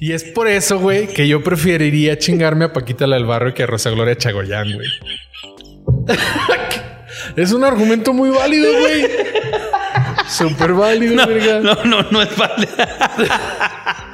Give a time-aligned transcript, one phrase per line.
[0.00, 3.64] Y es por eso, güey, que yo preferiría chingarme a Paquita la del Barrio que
[3.64, 4.88] a Rosa Gloria Chagoyán, güey.
[7.36, 9.06] es un argumento muy válido, güey.
[10.26, 11.60] Súper válido, No, verga.
[11.60, 12.72] no, no, no es válido.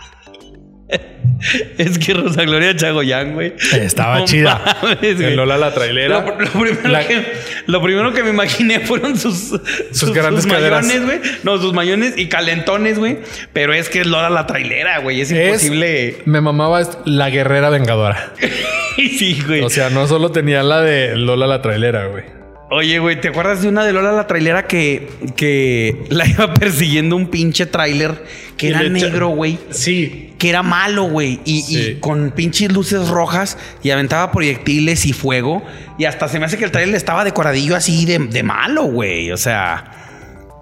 [1.79, 3.53] Es que Rosa Gloria Chagoyán, güey.
[3.73, 4.79] Estaba No chida.
[4.83, 5.37] mames, En.
[5.37, 6.21] Lola la trailera.
[6.21, 7.23] Lo, lo primero La- que,
[7.67, 9.53] lo primero que me imaginé fueron sus,
[9.93, 11.21] sus, grandes sus mayones, güey.
[11.43, 13.19] No, sus mayones y calentones, güey.
[13.53, 15.21] Pero es que es Lola la trailera, güey.
[15.21, 16.19] Es Es- imposible.
[16.25, 18.33] Me mamaba la guerrera vengadora.
[18.97, 19.63] sí, güey.
[19.63, 22.25] O sea, no solo tenía la de Lola la trailera, güey.
[22.69, 27.15] Oye, güey, ¿te acuerdas de una de Lola la trailera que, que la iba persiguiendo
[27.15, 28.25] un pinche tráiler
[28.57, 29.57] que Y era negro, güey?
[29.71, 30.35] Sí.
[30.37, 31.39] Que era malo, güey.
[31.45, 31.79] Y, Sí.
[31.91, 35.63] y con pinches luces rojas y aventaba proyectiles y fuego.
[35.97, 39.31] Y hasta se me hace que el tráiler estaba decoradillo así de, de malo, güey.
[39.31, 39.85] O sea,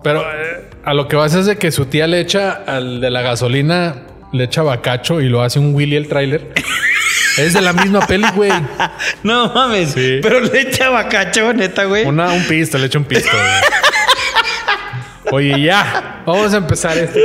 [0.03, 3.11] Pero eh, a lo que vas es de que su tía le echa al de
[3.11, 6.53] la gasolina, le echa bacacho y lo hace un Willy el tráiler.
[7.39, 8.53] es de la misma peli, güey.
[9.23, 9.93] no mames.
[9.93, 10.19] Sí.
[10.23, 12.05] Pero le echa bacacho, neta, güey.
[12.07, 13.45] Una, un pisto, le echa un pisto, güey.
[15.53, 16.23] Oye, ya.
[16.27, 17.21] Vamos a empezar este.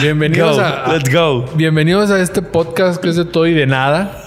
[0.00, 1.46] Bienvenidos Go, a, let's go.
[1.54, 4.20] Bienvenidos a este podcast que es de todo y de nada.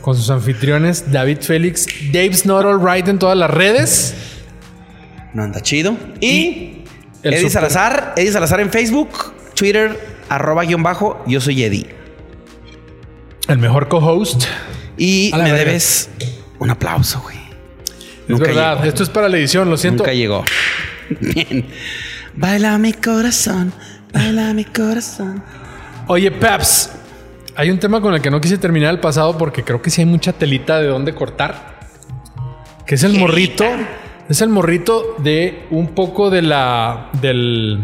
[0.00, 4.14] Con sus anfitriones David Félix, Dave's Not Alright en todas las redes.
[5.32, 5.96] No anda chido.
[6.20, 6.84] Y,
[7.22, 8.12] Eddie super- Salazar.
[8.16, 9.10] Eddie Salazar en Facebook,
[9.54, 9.98] Twitter,
[10.28, 11.22] arroba guion bajo.
[11.26, 11.94] Yo soy Eddie.
[13.48, 14.44] El mejor co-host.
[14.96, 15.58] Y me verga.
[15.58, 16.10] debes
[16.58, 17.36] un aplauso, güey.
[17.36, 18.74] Es Nunca verdad.
[18.76, 18.88] llegó.
[18.88, 20.02] Esto es para la edición, lo siento.
[20.02, 20.44] Nunca llegó.
[21.20, 21.66] Bien.
[22.36, 23.72] Baila mi corazón,
[24.12, 25.42] baila mi corazón.
[26.06, 26.90] Oye, Peps,
[27.54, 30.00] hay un tema con el que no quise terminar el pasado porque creo que sí
[30.00, 31.74] hay mucha telita de dónde cortar.
[32.86, 33.64] Que es el morrito.
[34.28, 37.10] Es el morrito de un poco de la.
[37.20, 37.78] del.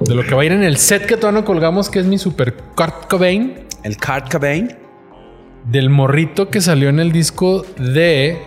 [0.00, 2.06] de lo que va a ir en el set que todavía no colgamos, que es
[2.06, 3.66] mi super Kurt Cobain.
[3.82, 4.74] El Card Cobain.
[5.66, 8.38] Del morrito que salió en el disco de.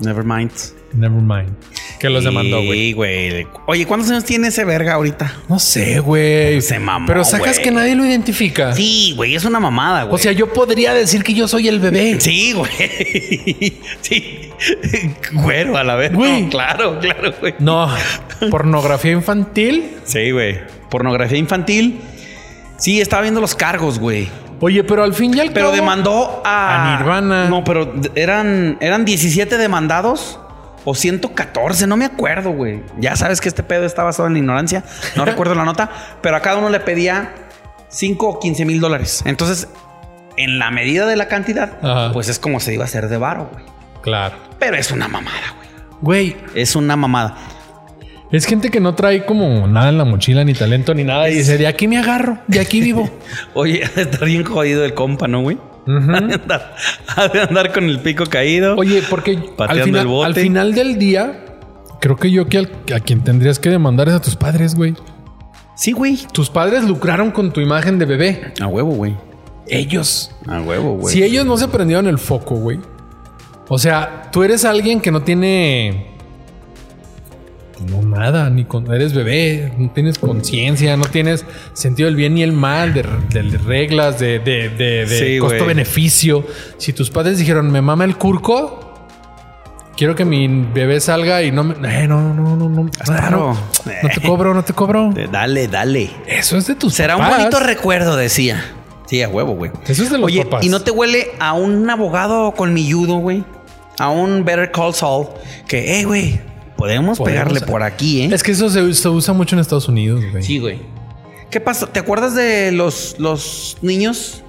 [0.00, 0.52] Nevermind.
[0.92, 1.54] Nevermind.
[1.98, 2.78] Que los demandó, güey.
[2.78, 3.46] Sí, güey.
[3.66, 5.34] Oye, ¿cuántos años tiene ese verga ahorita?
[5.48, 6.60] No sé, güey.
[6.62, 7.64] Se mamó, Pero sacas güey.
[7.64, 8.72] que nadie lo identifica.
[8.72, 10.14] Sí, güey, es una mamada, güey.
[10.14, 12.20] O sea, yo podría decir que yo soy el bebé.
[12.20, 12.70] Sí, güey.
[14.00, 14.50] Sí.
[15.32, 16.12] Güero a la vez.
[16.12, 16.42] Güey.
[16.42, 17.54] No, claro, claro, güey.
[17.58, 17.88] No,
[18.50, 19.90] pornografía infantil.
[20.04, 20.58] Sí, güey.
[20.90, 22.00] Pornografía infantil.
[22.76, 24.28] Sí, estaba viendo los cargos, güey.
[24.60, 26.94] Oye, pero al fin y al Pero cabo- demandó a...
[26.94, 27.48] A Nirvana.
[27.48, 30.40] No, pero eran, eran 17 demandados
[30.84, 32.82] o 114, no me acuerdo, güey.
[32.98, 34.84] Ya sabes que este pedo está basado en la ignorancia.
[35.16, 35.90] No recuerdo la nota,
[36.22, 37.34] pero a cada uno le pedía
[37.88, 39.22] 5 o 15 mil dólares.
[39.26, 39.68] Entonces,
[40.36, 42.12] en la medida de la cantidad, Ajá.
[42.12, 43.64] pues es como se iba a hacer de varo, güey.
[44.02, 44.36] Claro.
[44.58, 45.68] Pero es una mamada, güey.
[46.00, 47.36] Güey, Es una mamada.
[48.30, 51.30] Es gente que no trae como nada en la mochila, ni talento, ni nada.
[51.30, 53.08] Y dice, de aquí me agarro, de aquí vivo.
[53.54, 55.58] Oye, estar bien jodido el compa, ¿no, güey?
[55.88, 56.74] Ha de andar,
[57.16, 58.76] ha de andar con el pico caído.
[58.76, 60.26] Oye, porque al Pateando final, el bote.
[60.26, 61.44] al final del día,
[62.00, 64.94] creo que yo que al- a quien tendrías que demandar es a tus padres, güey.
[65.74, 66.18] Sí, güey.
[66.32, 68.52] Tus padres lucraron con tu imagen de bebé.
[68.60, 69.16] A huevo, güey.
[69.66, 70.30] Ellos.
[70.46, 71.14] A huevo, güey.
[71.14, 72.80] Si ellos no se prendieron el foco, güey.
[73.68, 76.17] O sea, tú eres alguien que no tiene.
[77.90, 81.44] No nada, ni con, eres bebé, no tienes conciencia, no tienes
[81.74, 85.50] sentido del bien ni el mal, de, de reglas, de, de, de- de Sí, güey.
[85.52, 86.44] costo-beneficio.
[86.78, 88.94] Si tus padres dijeron, me mama el curco,
[89.96, 91.74] quiero que mi bebé salga y no me.
[92.02, 92.90] Eh, no, no, no, no.
[92.90, 93.56] Claro.
[93.84, 95.12] No, no te cobro, no te cobro.
[95.16, 96.10] Eh, Dale, dale.
[96.26, 98.64] Eso es de tus Será un bonito recuerdo, decía.
[99.06, 99.70] Sí, a huevo, güey.
[99.86, 100.64] Eso es de los Oye, papás.
[100.64, 103.42] ¿y no te huele a un abogado colmilludo, güey?
[103.98, 105.28] A un Better Call Saul.
[105.66, 106.40] Que, hey, güey,
[106.78, 108.30] podemos, Podemos- pegarle por aquí, ¿eh?
[108.32, 110.42] Es que eso se, se usa mucho en Estados Unidos, güey.
[110.42, 110.78] Sí, güey.
[111.50, 111.88] ¿Qué pasó?
[111.88, 114.42] ¿Te acuerdas de los, los niños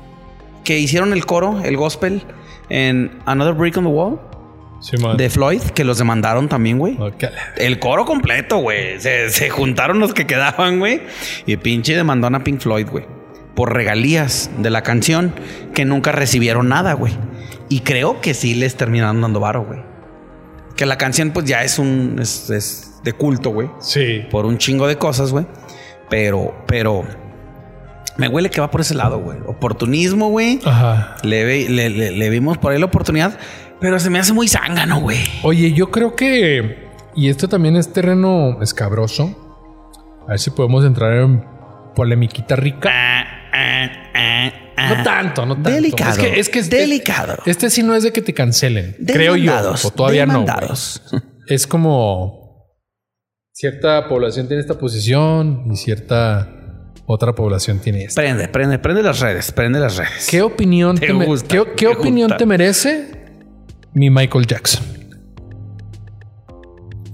[0.63, 2.21] que hicieron el coro, el gospel,
[2.69, 4.19] en Another Brick on the Wall?
[4.81, 5.17] Sí, man.
[5.17, 6.95] De Floyd, que los demandaron también, güey.
[7.01, 7.25] Ok.
[7.57, 8.99] El coro completo, güey.
[9.01, 11.01] Se, se juntaron los que quedaban, güey.
[11.45, 13.05] Y pinche demandó a Pink Floyd, güey.
[13.55, 15.33] Por regalías de la canción
[15.73, 17.11] que nunca recibieron nada, güey.
[17.67, 19.81] Y creo que sí les terminaron dando varo, güey.
[20.79, 22.19] Que la canción, pues ya es un.
[22.21, 23.69] es, es de culto, güey.
[23.81, 24.25] Sí.
[24.31, 25.45] Por un chingo de cosas, güey.
[26.09, 27.03] Pero, pero.
[28.15, 29.37] Me huele que va por ese lado, güey.
[29.45, 30.61] Oportunismo, güey.
[30.63, 31.17] Ajá.
[31.23, 33.37] Le, le- le- le vimos por ahí la oportunidad.
[33.81, 35.17] Pero se me hace muy zángano, güey.
[35.43, 36.87] Oye, yo creo que.
[37.13, 39.35] Y esto también es terreno escabroso.
[40.27, 41.43] A ver si podemos entrar en
[41.93, 43.25] polemiquita rica.
[44.99, 45.69] No tanto, no tanto.
[45.71, 46.11] Delicado.
[46.11, 47.37] Es que es, que este, Delicado.
[47.45, 48.95] Este sí no es de que te cancelen.
[49.05, 49.53] Creo yo.
[49.83, 51.01] O todavía demandados.
[51.11, 51.21] no.
[51.47, 52.37] Es como.
[53.51, 56.47] Cierta población tiene esta posición y cierta
[57.07, 58.21] otra población tiene esta.
[58.21, 60.27] Prende, prende, prende las redes, prende las redes.
[60.29, 63.25] ¿Qué opinión Te te, me- gusta, ¿qué, qué opinión te merece
[63.93, 64.83] mi Michael Jackson?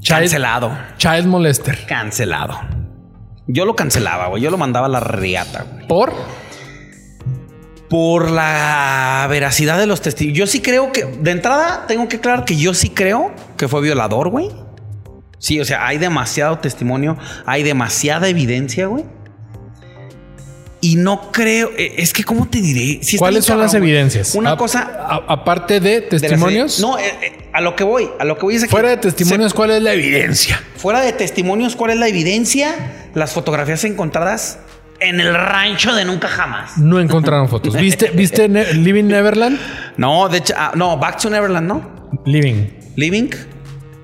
[0.01, 0.77] Child, Cancelado.
[0.97, 1.79] child molester.
[1.87, 2.59] Cancelado.
[3.47, 4.43] Yo lo cancelaba, güey.
[4.43, 5.87] Yo lo mandaba a la riata, güey.
[5.87, 6.13] ¿Por?
[7.89, 10.35] Por la veracidad de los testigos.
[10.37, 13.81] Yo sí creo que, de entrada, tengo que aclarar que yo sí creo que fue
[13.81, 14.49] violador, güey.
[15.37, 19.05] Sí, o sea, hay demasiado testimonio, hay demasiada evidencia, güey.
[20.81, 22.99] Y no creo, eh, es que, ¿cómo te diré?
[23.17, 24.35] ¿Cuáles son las cabrón, evidencias?
[24.35, 24.81] Una A- cosa.
[24.99, 26.79] a- aparte de testimonios.
[26.79, 28.97] no, eh, eh, a lo que voy, a lo que voy es que fuera de
[28.97, 30.61] testimonios, ¿cuál es la evidencia?
[30.77, 32.75] fuera de testimonios, ¿cuál es la evidencia?
[33.15, 34.59] Las fotografías encontradas
[34.99, 36.77] en el rancho de nunca jamás.
[36.77, 37.73] No encontraron fotos.
[37.79, 39.59] ¿Viste, ¿viste Ne- Living Neverland?
[39.97, 42.09] No, de hecho, ah, no, Back to Neverland, ¿no?
[42.25, 42.67] Living.
[42.95, 43.29] Living.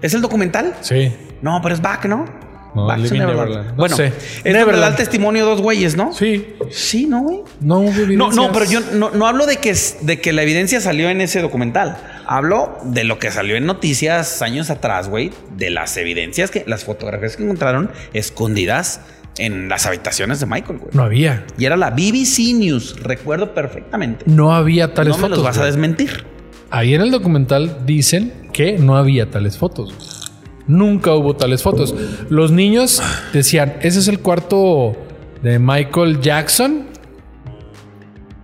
[0.02, 0.74] ¿Es el documental?
[0.82, 1.12] Sí.
[1.42, 2.26] No, pero es Back, ¿no?
[2.74, 3.68] No, Back to Neverland.
[3.70, 4.08] No Bueno, sé.
[4.44, 4.92] es Neverland.
[4.92, 6.14] el testimonio dos güeyes, ¿no?
[6.14, 6.56] Sí.
[6.72, 7.40] Sí, ¿no, güey?
[7.60, 8.36] No hubo No, evidencias.
[8.36, 11.42] no, pero yo no, no hablo de que, de que la evidencia salió en ese
[11.42, 11.98] documental.
[12.28, 15.32] Hablo de lo que salió en noticias años atrás, güey.
[15.58, 19.02] De las evidencias que, las fotografías que encontraron escondidas
[19.38, 20.92] en las habitaciones de Michael, güey.
[20.94, 21.45] No había.
[21.57, 24.25] Y era la BBC News, recuerdo perfectamente.
[24.28, 25.38] No había tales no me fotos.
[25.38, 26.25] los vas a desmentir.
[26.69, 30.31] Ahí en el documental dicen que no había tales fotos.
[30.68, 31.94] Nunca hubo tales fotos.
[32.30, 33.01] Los niños
[33.33, 34.94] decían, ese es el cuarto
[35.42, 36.86] de Michael Jackson.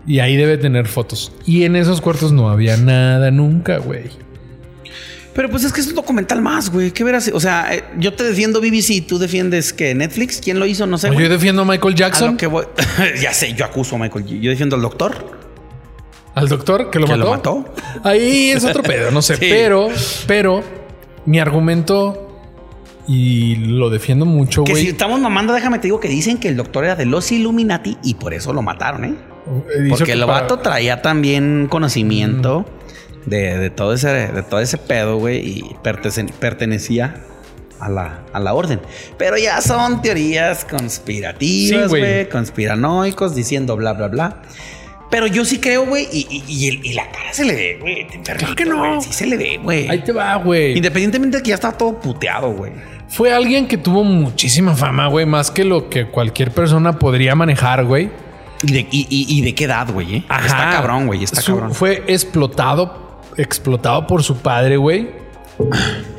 [0.05, 1.33] Y ahí debe tener fotos.
[1.45, 4.09] Y en esos cuartos no había nada nunca, güey.
[5.37, 6.91] Pero pues es que es un documental más, güey.
[6.91, 7.29] ¿Qué verás?
[7.33, 10.41] O sea, eh, yo te defiendo BBC, tú defiendes que Netflix.
[10.43, 10.85] ¿Quién lo hizo?
[10.87, 11.09] No sé.
[11.09, 11.21] güey.
[11.21, 12.65] Yo defiendo a Michael A Jackson, lo que voy-
[13.21, 14.25] ya sé, yo acuso a Michael.
[14.41, 15.37] Yo defiendo al doctor.
[16.35, 17.23] al doctor que lo ¿Que mató.
[17.23, 17.73] lo mató?
[18.03, 19.35] Ahí es otro pedo, no sé.
[19.39, 19.45] Sí.
[19.49, 19.89] Pero,
[20.25, 20.63] pero,
[21.25, 22.23] mi argumento,
[23.07, 24.87] y lo defiendo mucho, Que si güey.
[24.91, 28.15] estamos mamando, déjame te digo que dicen que el doctor era de los Illuminati y
[28.15, 29.13] por eso lo mataron, ¿eh?
[29.79, 32.65] Dice Porque que el para- vato traía también conocimiento
[33.27, 35.75] de, de todo ese, de todo ese pedo, güey, y
[36.39, 37.15] pertenecía
[37.79, 38.79] a la, a la orden.
[39.17, 42.27] Pero ya son teorías conspirativas, güey.
[42.29, 44.41] conspiranoicos, diciendo bla, bla, bla.
[45.09, 47.77] Pero yo sí creo, güey, y, y- y el- y la cara se le ve,
[47.79, 48.07] güey.
[48.07, 48.99] te Claro que no.
[49.01, 49.87] Sí se le ve, güey.
[49.87, 50.75] Ahí te va, güey.
[50.75, 52.73] Independientemente de que ya estaba todo puteado, güey.
[53.07, 57.85] Fue alguien que tuvo muchísima fama, güey, más que lo que cualquier persona podría manejar,
[57.85, 58.09] güey.
[58.63, 60.15] ¿Y de, y, de qué edad, güey?
[60.17, 60.23] eh?
[60.45, 61.23] Está cabrón, güey.
[61.23, 61.73] Está Su- cabrón.
[61.73, 63.06] Fue explotado,
[63.37, 65.09] explotado por su padre, güey.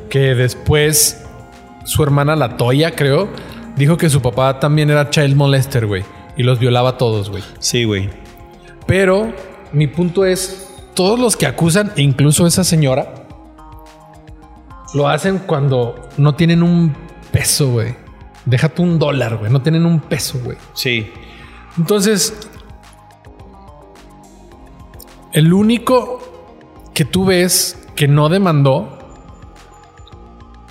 [0.09, 1.25] Que después
[1.85, 3.29] su hermana La Toya, creo,
[3.77, 6.05] dijo que su papá también era child molester, güey.
[6.37, 7.43] Y los violaba a todos, güey.
[7.59, 8.11] Sí, güey.
[8.87, 9.33] Pero
[9.73, 13.27] mi punto es, todos los que acusan, incluso esa señora,
[14.95, 16.95] lo hacen cuando no tienen un
[17.31, 17.95] peso, güey.
[18.47, 19.53] Déjate un dólar, güey.
[19.53, 20.57] No tienen un peso, güey.
[20.75, 21.13] Sí.
[21.77, 22.35] Entonces,
[25.33, 26.28] el único
[26.99, 28.99] que tú ves que no demandó,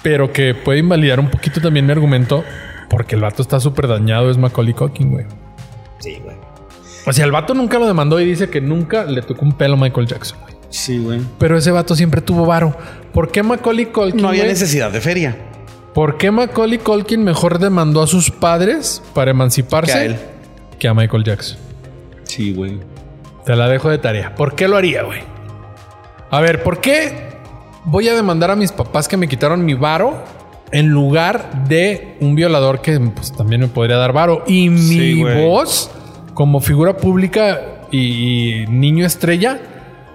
[0.03, 2.43] pero que puede invalidar un poquito también mi argumento,
[2.89, 5.25] porque el vato está súper dañado, es Macaulay Culkin, güey.
[5.99, 6.35] Sí, güey.
[7.05, 9.75] O sea, el vato nunca lo demandó y dice que nunca le tocó un pelo
[9.75, 10.53] a Michael Jackson, güey.
[10.69, 11.21] Sí, güey.
[11.39, 12.75] Pero ese vato siempre tuvo varo.
[13.13, 14.21] ¿Por qué Macaulay Culkin?
[14.21, 14.51] No había güey?
[14.51, 15.37] necesidad de feria.
[15.93, 20.17] ¿Por qué Macaulay Culkin mejor demandó a sus padres para emanciparse Que a él.
[20.77, 21.57] que a Michael Jackson?
[22.23, 22.79] Sí, güey.
[23.45, 24.35] Te la dejo de tarea.
[24.35, 25.36] ¿Por qué lo haría, güey?
[26.29, 27.29] A ver, ¿por qué
[27.85, 30.23] voy a demandar a mis papás que me quitaron mi varo
[30.71, 34.43] en lugar de un violador que pues, también me podría dar varo?
[34.47, 35.89] Y mi Sí, voz,
[36.33, 39.59] como figura pública y niño estrella,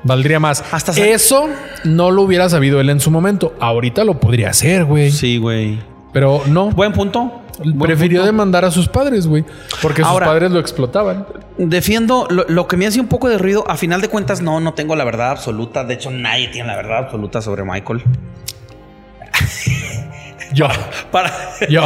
[0.05, 0.63] valdría más.
[0.71, 1.49] Hasta Eso
[1.85, 3.55] no lo hubiera sabido él en su momento.
[3.61, 5.11] Ahorita lo podría hacer, güey.
[5.11, 5.79] Sí, güey.
[6.13, 6.71] Pero no.
[6.71, 7.42] Buen punto.
[7.79, 8.33] Prefirió punto.
[8.33, 9.45] demandar a sus padres, güey.
[9.81, 11.27] Porque Ahora- sus padres lo explotaban.
[11.59, 13.65] Defiendo lo, lo que me hace un poco de ruido.
[13.69, 15.85] A final de cuentas, no, no tengo la verdad absoluta.
[15.85, 18.03] De hecho, nadie tiene la verdad absoluta sobre Michael.
[20.55, 20.69] Yo.
[21.11, 21.31] Para,
[21.69, 21.83] Yo.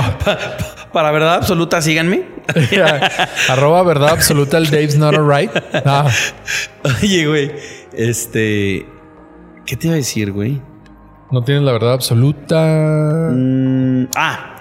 [0.92, 2.24] para verdad absoluta, síganme.
[3.48, 5.50] Arroba verdad absoluta el Dave's not alright.
[5.84, 6.08] Ah,
[7.02, 7.52] Oye, güey.
[7.92, 8.86] Este.
[9.64, 10.60] ¿Qué te iba a decir, güey?
[11.28, 13.30] no tienes la verdad absoluta.
[13.32, 14.55] Mm, ah,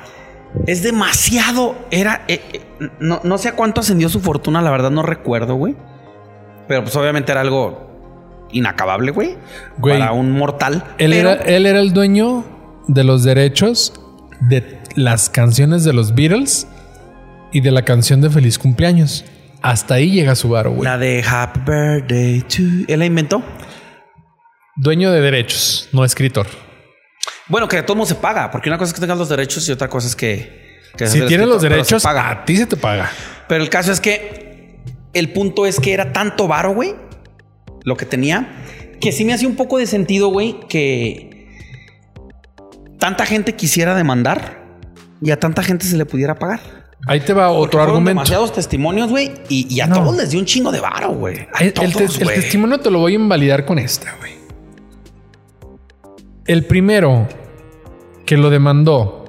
[0.67, 1.75] es demasiado.
[1.91, 2.24] Era.
[2.27, 2.62] eh, eh,
[3.00, 5.75] no, no sé a cuánto ascendió su fortuna, la verdad no recuerdo, güey.
[6.67, 9.35] Pero pues obviamente era algo inacabable, güey.
[9.77, 10.00] Güey.
[10.00, 10.83] Para un mortal.
[10.97, 12.43] Él, Pero- era, él era el dueño
[12.88, 13.93] de los derechos
[14.41, 16.67] de las canciones de los Beatles
[17.51, 19.25] y de la canción de Feliz Cumpleaños.
[19.62, 20.83] Hasta ahí llega su varo, güey.
[20.83, 22.63] La de Happy Birthday to.
[22.88, 23.41] ¿Él la inventó?
[24.75, 26.47] Dueño de derechos, no escritor.
[27.47, 29.67] Bueno, que de todo mundo se paga, porque una cosa es que tengas los derechos
[29.69, 30.65] y otra cosa es que.
[30.97, 32.29] Que Si es tienes los se derechos, paga.
[32.29, 33.11] a ti se te paga.
[33.49, 34.79] Pero el caso es que
[35.13, 36.95] el punto es que era tanto varo, güey,
[37.83, 38.47] lo que tenía,
[39.01, 41.49] que sí me hacía un poco de sentido, güey, que
[42.97, 44.63] tanta gente quisiera demandar
[45.21, 46.61] y a tanta gente se le pudiera pagar.
[47.07, 48.09] Ahí te va otro argumento.
[48.09, 49.97] demasiados testimonios, güey, y, y a No.
[49.97, 51.47] todos les dio un chingo de varo, güey.
[51.53, 54.33] A El, tes- el testimonio te lo voy a invalidar con esta, güey.
[56.45, 57.27] El primero
[58.23, 59.25] que lo demandó,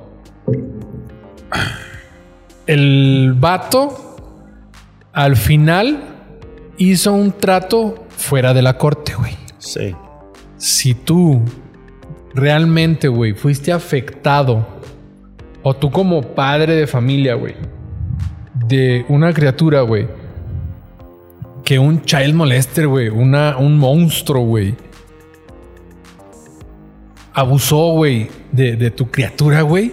[2.67, 4.17] el vato,
[5.15, 6.03] al final
[6.77, 9.33] hizo un trato fuera de la corte, güey.
[9.57, 9.95] Sí.
[10.59, 11.41] Si tú
[12.35, 14.67] realmente, güey, fuiste afectado,
[15.63, 17.55] o tú como padre de familia, güey,
[18.67, 20.07] de una criatura, güey,
[21.65, 24.75] que un child molester, güey, un monstruo, güey,
[27.37, 29.93] abusó, güey, de, de tu criatura, güey,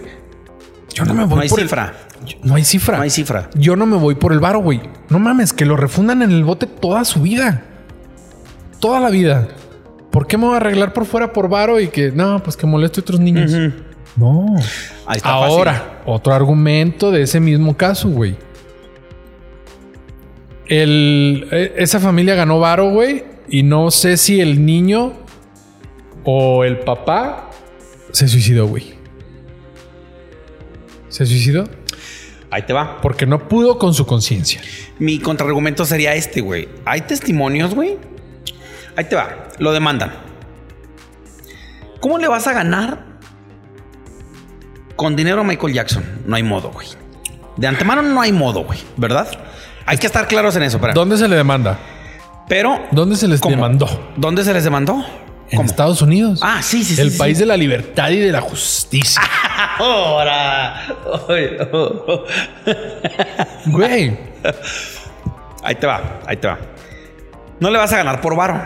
[0.94, 1.94] yo no me voy No hay por el- cifra.
[2.44, 2.98] no hay cifra.
[2.98, 3.50] No hay cifra.
[3.56, 4.80] Yo no me voy por el varo, güey.
[5.10, 7.64] No mames, que lo refundan en el bote toda su vida.
[8.80, 9.48] Toda la vida.
[10.12, 12.66] ¿Por qué me voy a arreglar por fuera por varo y que no, pues que
[12.68, 13.52] moleste a otros niños?
[14.16, 14.46] No.
[15.08, 15.88] Ahí está Ahora, fácil.
[16.06, 18.36] otro argumento de ese mismo caso, güey.
[20.68, 25.14] El, e- esa familia ganó varo, güey, y no sé si el niño
[26.24, 27.50] o el papá
[28.12, 28.94] se suicidó, güey.
[31.10, 31.66] ¿Se suicidó?
[32.50, 33.02] Ahí te va.
[33.02, 34.62] Porque no pudo con su conciencia.
[35.00, 36.70] Mi contraargumento sería este, güey.
[36.86, 37.98] Hay testimonios, güey.
[38.96, 39.50] Ahí te va.
[39.60, 40.14] Lo demandan.
[42.00, 43.06] ¿Cómo le vas a ganar
[44.96, 46.04] con dinero a Michael Jackson?
[46.26, 46.88] No hay modo, güey.
[47.58, 48.80] De antemano no hay modo, güey.
[48.98, 49.28] ¿Verdad?
[49.86, 50.78] Hay que estar claros en eso.
[50.78, 50.94] espera.
[50.94, 51.80] ¿Dónde se le demanda?
[52.48, 52.84] Pero.
[52.92, 53.56] ¿Dónde se les ¿cómo?
[53.56, 54.12] demandó?
[54.16, 55.04] ¿Dónde se les demandó?
[55.54, 55.70] En ¿Cómo?
[55.70, 56.40] Estados Unidos.
[56.42, 57.02] Ah, sí, sí, sí.
[57.02, 57.18] El sí.
[57.20, 59.22] país de la libertad y de la justicia.
[59.78, 60.84] Ahora.
[63.68, 64.18] Güey.
[65.62, 66.58] Ahí te va, ahí te va.
[67.60, 68.60] No le vas a ganar por varo.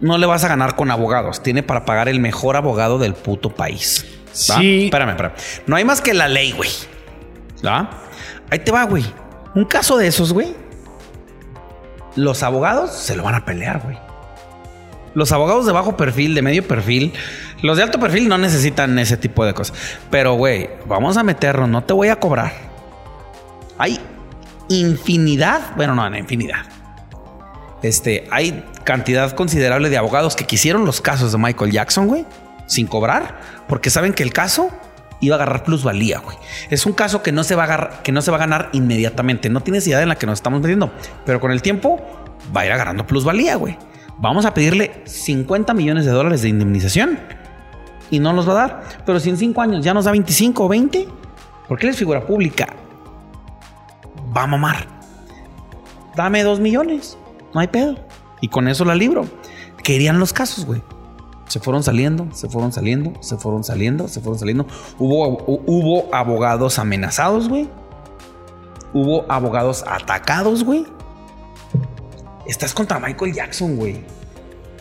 [0.00, 1.42] No le vas a ganar con abogados.
[1.42, 4.06] Tiene para pagar el mejor abogado del puto país.
[4.28, 4.60] ¿Va?
[4.60, 4.84] Sí.
[4.84, 5.34] Espérame, espérame.
[5.66, 6.70] No hay más que la ley, güey.
[7.66, 7.90] ¿Va?
[8.50, 9.04] Ahí te va, güey.
[9.56, 10.54] Un caso de esos, güey.
[12.14, 13.98] Los abogados se lo van a pelear, güey.
[15.14, 17.12] Los abogados de bajo perfil, de medio perfil,
[17.62, 19.76] los de alto perfil no necesitan ese tipo de cosas.
[20.10, 22.52] Pero, güey, vamos a meternos, no te voy a cobrar.
[23.76, 23.98] Hay
[24.68, 26.64] infinidad, bueno, no, no infinidad.
[27.82, 32.26] Este, hay cantidad considerable de abogados que quisieron los casos de Michael Jackson, güey,
[32.66, 34.70] sin cobrar, porque saben que el caso
[35.20, 36.36] iba a agarrar plusvalía, güey.
[36.70, 39.48] Es un caso que no se va a que no se va a ganar inmediatamente.
[39.48, 40.92] No tienes idea en la que nos estamos metiendo,
[41.24, 42.00] pero con el tiempo
[42.54, 43.76] va a ir agarrando plusvalía, güey.
[44.20, 47.18] Vamos a pedirle 50 millones de dólares de indemnización
[48.10, 48.82] y no nos va a dar.
[49.06, 51.08] Pero si en 5 años ya nos da 25 o 20,
[51.68, 52.68] porque él es figura pública,
[54.36, 54.86] va a mamar.
[56.16, 57.16] Dame 2 millones,
[57.54, 57.96] no hay pedo.
[58.40, 59.24] Y con eso la libro.
[59.82, 60.82] Querían los casos, güey.
[61.46, 64.66] Se fueron saliendo, se fueron saliendo, se fueron saliendo, se fueron saliendo.
[64.98, 67.68] Hubo, hu- hubo abogados amenazados, güey.
[68.92, 70.84] Hubo abogados atacados, güey.
[72.46, 74.04] Estás contra Michael Jackson, güey.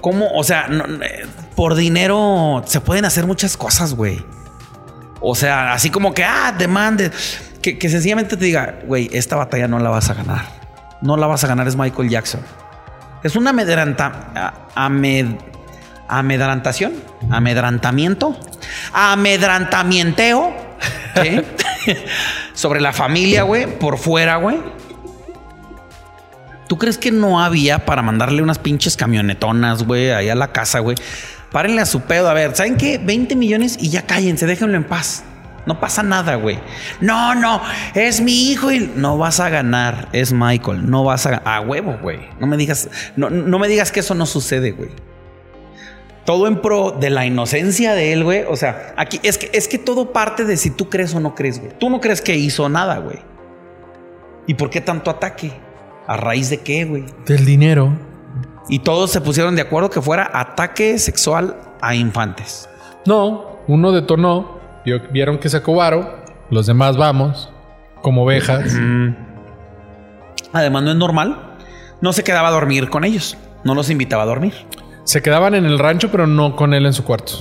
[0.01, 0.29] ¿Cómo?
[0.33, 1.25] O sea, no- eh,
[1.55, 4.23] por dinero se pueden hacer muchas cosas, güey.
[5.21, 7.11] O sea, así como que, ah, demande.
[7.61, 10.45] Que, que sencillamente te diga, güey, esta batalla no la vas a ganar.
[11.01, 12.41] No la vas a ganar, es Michael Jackson.
[13.23, 15.37] Es una amedranta, amed-
[16.07, 16.93] amedrantación,
[17.29, 18.39] amedrantamiento,
[18.93, 20.53] amedrantamienteo
[21.21, 21.41] ¿sí?
[22.53, 24.57] sobre la familia, güey, por fuera, güey.
[26.69, 30.77] ¿Tú crees que no había para mandarle unas pinches camionetonas, güey, ahí a la casa,
[30.77, 30.95] güey?
[31.51, 32.29] Párenle a su pedo.
[32.29, 32.99] A ver, ¿saben qué?
[32.99, 35.23] 20 millones y ya cállense, déjenlo en paz.
[35.65, 36.59] No pasa nada, güey.
[37.01, 37.59] No, no,
[37.95, 40.09] es mi hijo y no vas a ganar.
[40.13, 41.37] Es Michael, no vas a.
[41.37, 42.19] A huevo, güey.
[42.39, 44.91] No me digas, no, no me digas que eso no sucede, güey.
[46.23, 48.43] Todo en pro de la inocencia de él, güey.
[48.47, 51.33] O sea, aquí es que, es que todo parte de si tú crees o no
[51.33, 51.71] crees, güey.
[51.79, 53.17] Tú no crees que hizo nada, güey.
[54.45, 55.67] ¿Y por qué tanto ataque?
[56.09, 57.05] ¿A raíz de qué, güey?
[57.27, 57.95] Del dinero.
[58.67, 62.67] Y todos se pusieron de acuerdo que fuera ataque sexual a infantes.
[63.05, 64.59] No, uno detonó.
[65.11, 66.23] Vieron que sacó varo.
[66.49, 67.53] Los demás vamos.
[68.01, 68.75] Como ovejas.
[70.51, 71.57] Además, no es normal.
[72.01, 73.37] No se quedaba a dormir con ellos.
[73.63, 74.55] No los invitaba a dormir.
[75.03, 77.33] Se quedaban en el rancho, pero no con él en su cuarto.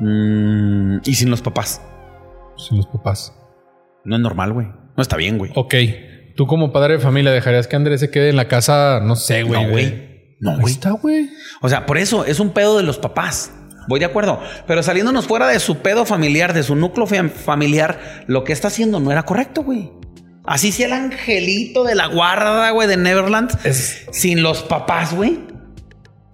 [0.00, 1.82] Mm, y sin los papás.
[2.56, 3.34] Sin los papás.
[4.02, 4.68] No es normal, güey.
[4.96, 5.52] No está bien, güey.
[5.56, 5.74] Ok.
[6.36, 9.42] Tú como padre de familia dejarías que Andrés se quede en la casa, no sé,
[9.42, 9.64] güey.
[9.64, 10.16] No, güey.
[10.40, 10.72] No, güey.
[10.74, 11.30] está, güey.
[11.62, 13.52] O sea, por eso es un pedo de los papás.
[13.88, 14.40] Voy de acuerdo.
[14.66, 18.68] Pero saliéndonos fuera de su pedo familiar, de su núcleo fam- familiar, lo que está
[18.68, 19.90] haciendo no era correcto, güey.
[20.44, 23.50] Así sea el angelito de la guarda, güey, de Neverland.
[23.64, 25.40] Es- Sin los papás, güey.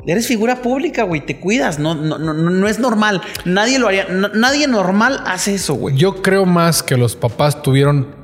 [0.04, 1.24] Eres figura pública, güey.
[1.24, 1.78] Te cuidas.
[1.78, 3.22] No, no, no, no no es normal.
[3.44, 4.06] Nadie lo haría.
[4.10, 5.96] no- nadie normal hace eso, güey.
[5.96, 8.16] Yo creo más que los papás tuvieron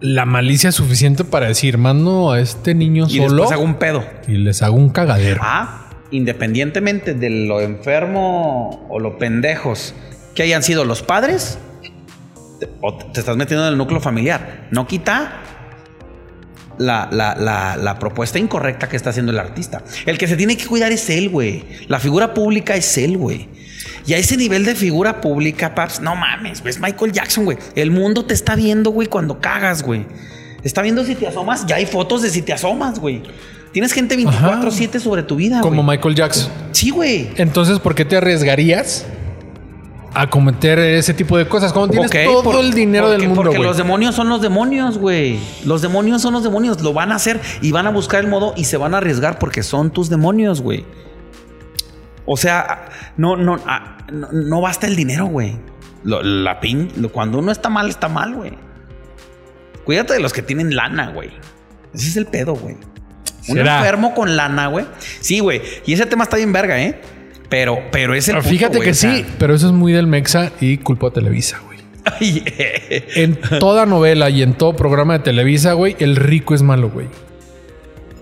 [0.00, 4.04] la malicia suficiente para decir, mando a este niño Y solo después hago un pedo.
[4.28, 5.40] y les hago un cagadero.
[5.42, 9.94] Ah, independientemente de lo enfermo o lo pendejos
[10.34, 11.58] que hayan sido los padres,
[12.60, 14.66] te, o te estás metiendo en el núcleo familiar.
[14.70, 15.40] No quita
[16.78, 19.82] la, la- la- la propuesta incorrecta que está haciendo el artista.
[20.04, 21.64] El que se tiene que cuidar es él, güey.
[21.88, 23.48] La figura pública es él, güey.
[24.06, 27.58] Y a ese nivel de figura pública, paps, no mames, güey, es Michael Jackson, güey.
[27.74, 30.06] El mundo te está viendo, güey, cuando cagas, güey.
[30.62, 31.66] Está viendo si te asomas.
[31.66, 33.22] Ya hay fotos de si te asomas, güey.
[33.72, 35.96] Tienes gente 24-7 sobre tu vida, Como güey.
[35.98, 36.50] Michael Jackson.
[36.72, 37.30] Sí, güey.
[37.36, 39.04] Entonces, ¿por qué te arriesgarías
[40.14, 41.72] a cometer ese tipo de cosas?
[41.72, 44.98] Cuando tienes todo por- el dinero porque- del mundo, Porque los demonios son los demonios,
[44.98, 45.38] güey.
[45.64, 46.80] Los demonios son los demonios.
[46.82, 49.38] Lo van a hacer y van a buscar el modo y se van a arriesgar
[49.38, 50.84] porque son tus demonios, güey.
[52.26, 55.56] O sea, no, no, ah, no, no basta el dinero, güey.
[56.04, 58.52] La pin, cuando uno está mal, está mal, güey.
[59.84, 61.30] Cuídate de los que tienen lana, güey.
[61.94, 62.76] Ese es el pedo, güey.
[63.48, 64.86] Un enfermo con lana, güey.
[65.20, 65.62] Sí, güey.
[65.84, 67.00] Y ese tema está bien verga, ¿eh?
[67.48, 70.78] Pero, pero es el Pero Fíjate que sí, pero eso es muy del Mexa y
[70.78, 71.76] culpo a Televisa, güey.
[73.16, 77.06] En toda novela y en todo programa de Televisa, güey, el rico es malo, güey.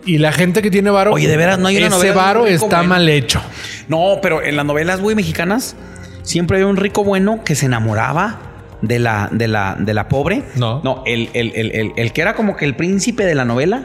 [0.06, 1.12] Y la gente que tiene varo.
[1.12, 2.88] Oye, de veras, no hay una ese novela un varo está bueno.
[2.90, 3.40] mal hecho.
[3.88, 5.76] No, pero en las novelas, güey, mexicanas,
[6.22, 8.38] siempre hay un rico bueno que se enamoraba
[8.82, 10.42] de la, de la, de la pobre.
[10.56, 10.82] No.
[10.84, 13.84] No, el, el, el, el, que era como que el príncipe de la novela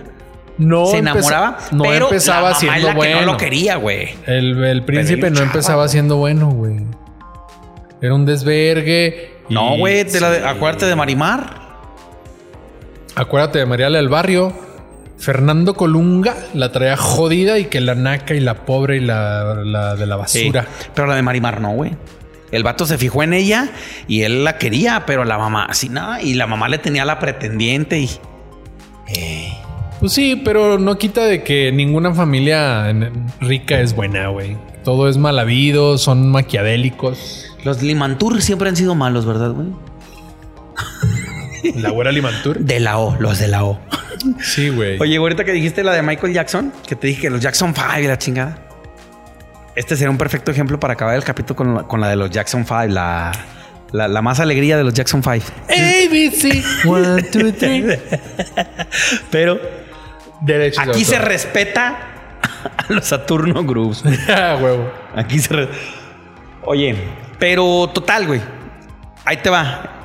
[0.57, 1.57] No se enamoraba.
[1.71, 3.19] No pero empezaba la mamá siendo la que bueno.
[3.21, 4.09] no lo quería, güey.
[4.25, 6.85] El, el príncipe no empezaba siendo bueno, güey.
[8.01, 9.39] Era un desvergue.
[9.49, 10.17] No, güey, Sí.
[10.45, 11.59] acuérdate de Marimar.
[13.15, 14.53] Acuérdate de Mariala del Barrio.
[15.19, 19.95] Fernando Colunga la traía jodida y que la naca y la pobre y la, la
[19.95, 20.67] de la Sí, basura.
[20.95, 21.91] pero la de Marimar no, güey.
[22.51, 23.69] El vato se fijó en ella
[24.07, 26.21] y él la quería, pero la mamá así nada.
[26.21, 28.09] Y la mamá le tenía la pretendiente y.
[29.99, 32.91] Pues sí, pero no quita de que ninguna familia
[33.41, 34.57] rica es buena, güey.
[34.83, 37.45] Todo es mal habido, son maquiavélicos.
[37.65, 39.67] Los Limantur siempre han sido malos, ¿verdad, güey?
[41.75, 42.59] La güera Limantur.
[42.59, 43.79] De la O, los de la O.
[44.41, 44.99] Sí, güey.
[44.99, 47.99] Oye, ahorita que dijiste la de Michael Jackson, que te dije que los Jackson 5
[48.01, 48.57] y la chingada.
[49.75, 52.29] Este sería un perfecto ejemplo para acabar el capítulo con la, con la de los
[52.29, 53.31] Jackson 5, la,
[53.91, 55.35] la, la más alegría de los Jackson 5.
[55.69, 56.85] ABC.
[56.85, 57.97] One, two, three.
[59.31, 59.59] Pero
[60.41, 61.99] Derechos de aquí se respeta
[62.77, 64.03] a los Saturno Grooves.
[64.29, 64.91] Ah, huevo.
[65.15, 65.67] Aquí se...
[66.63, 66.95] Oye,
[67.39, 68.41] pero total, güey.
[69.25, 69.98] Ahí te va.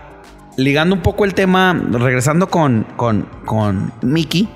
[0.57, 4.49] Ligando un poco el tema, regresando con, con, con Mickey.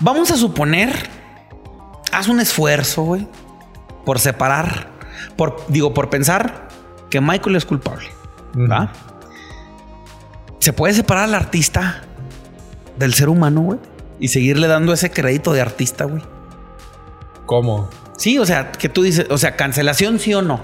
[0.00, 1.08] Vamos a suponer,
[2.12, 3.28] haz un esfuerzo, güey,
[4.04, 4.88] por separar,
[5.36, 6.68] por, digo, por pensar
[7.10, 8.08] que Michael es culpable.
[8.56, 8.92] ¿va?
[10.58, 12.02] Se puede separar al artista
[12.98, 13.78] del ser humano, güey,
[14.18, 16.22] y seguirle dando ese crédito de artista, güey.
[17.46, 17.88] ¿Cómo?
[18.16, 20.60] Sí, o sea, que tú dices, o sea, cancelación sí o no.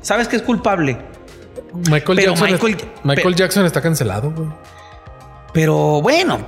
[0.00, 0.98] ¿Sabes que es culpable?
[1.90, 4.48] Michael, Pero Jackson, Michael- Jackson está cancelado, güey.
[5.52, 6.38] Pero bueno,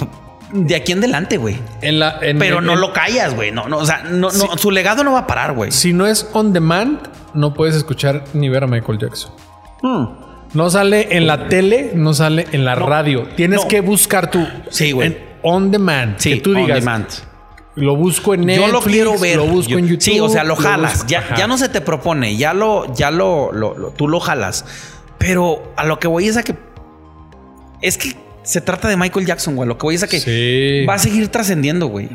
[0.53, 1.59] de aquí en adelante, güey.
[1.83, 3.51] En la, en- Pero no lo callas, güey.
[3.53, 5.71] No, no, o sea, no, no, su legado no va a parar, güey.
[5.73, 7.01] Si no es on demand,
[7.35, 9.33] no puedes escuchar ni ver a Michael Jackson.
[9.83, 10.05] Hmm.
[10.55, 13.27] No sale en la tele, no sale en la radio.
[13.37, 13.69] Tienes no.
[13.69, 14.47] que buscar tú.
[14.71, 15.17] Sí, güey.
[15.43, 16.15] On demand.
[16.19, 16.79] Sí, que tú on digas.
[16.79, 17.07] demand.
[17.77, 18.67] Lo busco en Netflix.
[18.67, 19.37] Yo lo quiero ver.
[19.37, 20.03] Lo busco Yo- en YouTube.
[20.03, 21.07] Sí, o sea, lo jalas.
[21.07, 24.65] ya, ya no se te propone, ya lo, ya lo, lo- lo- tú lo jalas.
[25.19, 26.55] Pero a lo que voy es a que
[27.83, 29.69] es que se trata de Michael Jackson, güey.
[29.69, 30.87] Lo que voy es a que Sí.
[30.87, 32.09] va a seguir trascendiendo, güey.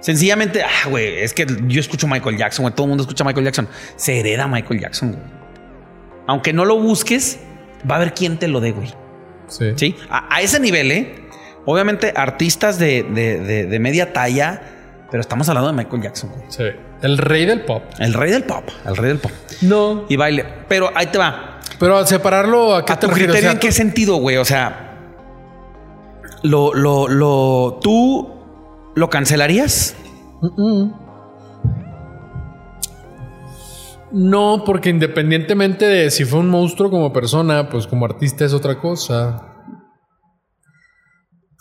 [0.00, 2.74] Sencillamente, ah, güey, es que yo escucho Michael Jackson, güey.
[2.74, 3.68] Todo el mundo escucha Michael Jackson.
[3.96, 5.22] Se hereda Michael Jackson, güey.
[6.26, 7.38] Aunque no lo busques,
[7.88, 8.92] va a haber quien te lo dé, güey.
[9.48, 9.66] Sí.
[9.76, 11.25] Sí, a, a ese nivel, ¿eh?
[11.66, 14.62] Obviamente, artistas de, de- de- de media talla,
[15.10, 16.44] pero estamos hablando de Michael Jackson, güey.
[16.48, 16.64] Sí.
[17.02, 17.82] El rey del pop.
[17.98, 19.30] El rey del pop, el rey del pop.
[19.62, 20.04] No.
[20.08, 20.44] Y baile.
[20.68, 21.60] Pero ahí te va.
[21.78, 23.34] Pero al separarlo, ¿a qué A te tu refieres?
[23.34, 24.36] criterio, O sea, ¿en qué sentido, güey?
[24.38, 24.94] O sea,
[26.42, 28.32] lo, lo, lo, tú
[28.94, 29.94] lo cancelarías.
[34.12, 38.78] No, porque independientemente de si fue un monstruo como persona, pues como artista es otra
[38.78, 39.55] cosa.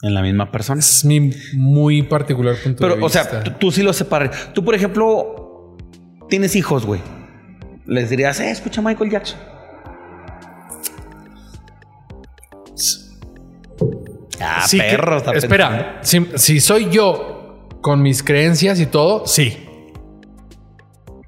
[0.05, 0.79] En la misma persona.
[0.81, 3.23] Es mi muy particular punto de Pero, o vista.
[3.23, 4.53] sea, tú, tú sí lo separas.
[4.53, 5.77] Tú, por ejemplo,
[6.29, 7.01] tienes hijos, güey.
[7.87, 9.39] les dirías, eh, escucha Michael Jackson.
[14.41, 15.17] Ah, Sí que- perro.
[15.17, 15.37] pensando.
[15.39, 19.57] espera, si, si soy yo con mis creencias y todo, sí.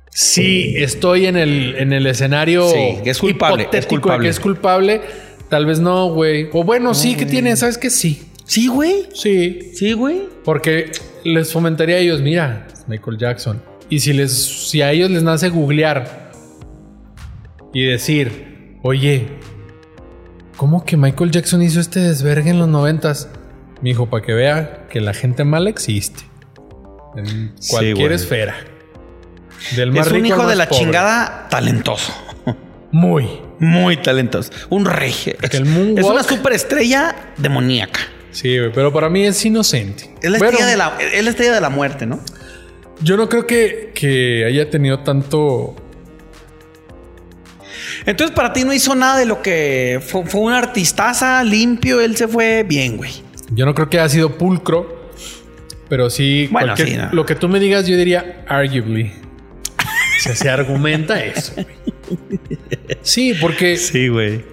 [0.10, 4.24] Sí, estoy en el, en el escenario Sí, que es culpable, es de culpable.
[4.26, 5.02] que es culpable.
[5.50, 6.50] Tal vez no, güey.
[6.54, 7.90] O bueno, sí, que tiene, ¿sabes qué?
[7.92, 8.24] Sí.
[8.48, 9.10] Sí, güey.
[9.14, 9.72] Sí.
[9.76, 10.22] Sí, güey.
[10.44, 10.92] Porque
[11.24, 13.62] les fomentaría a ellos, mira, Michael Jackson.
[13.90, 14.32] Y si les,
[14.70, 16.32] si a ellos les nace googlear
[17.74, 19.28] y decir, oye,
[20.56, 23.30] ¿cómo que Michael Jackson hizo este desvergue en los noventas?
[23.82, 26.24] Mi hijo, para que vea que la gente mala existe.
[27.16, 28.56] En cualquier esfera.
[29.76, 30.84] Del más Es un rico hijo de la pobre.
[30.84, 32.14] chingada talentoso.
[32.92, 33.28] Muy.
[33.60, 34.52] Muy talentoso.
[34.70, 35.14] Un rey.
[35.42, 38.00] Es, el es una superestrella demoníaca.
[38.32, 40.14] Sí, güey, pero para mí es inocente.
[40.22, 42.20] Es la, Bueno, estrella de la, es la estrella de la muerte, ¿no?
[43.02, 45.76] Yo no creo que, que haya tenido tanto
[48.06, 52.00] Entonces, para ti no hizo nada de lo que fue, fue un artistaza limpio.
[52.02, 53.12] Él se fue bien, güey.
[53.52, 55.10] Yo no creo que haya sido pulcro,
[55.90, 57.10] pero sí, Bueno, sí, no.
[57.12, 59.12] lo que tú me digas, yo diría arguably.
[59.80, 61.54] O sea, se argumenta eso.
[61.54, 61.68] güey.
[63.02, 64.44] Sí, porque Sí, güey.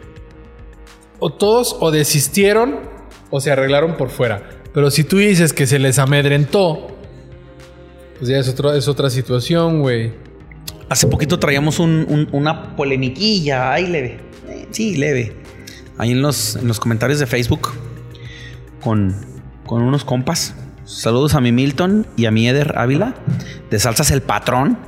[1.19, 2.81] o todos o desistieron
[3.31, 4.43] o se arreglaron por fuera.
[4.73, 6.89] Pero si tú dices que se les amedrentó,
[8.19, 10.13] pues ya es, otro, es otra situación, güey.
[10.89, 14.19] Hace poquito traíamos un- un- una polemiquilla ahí leve.
[14.71, 15.37] Sí, leve.
[15.99, 17.69] Ahí en los, en los comentarios de Facebook
[18.81, 19.15] con,
[19.67, 20.55] con unos compas.
[20.85, 23.15] Saludos a mi Milton y a mi Eder Ávila
[23.71, 24.79] de Salsas El Patrón.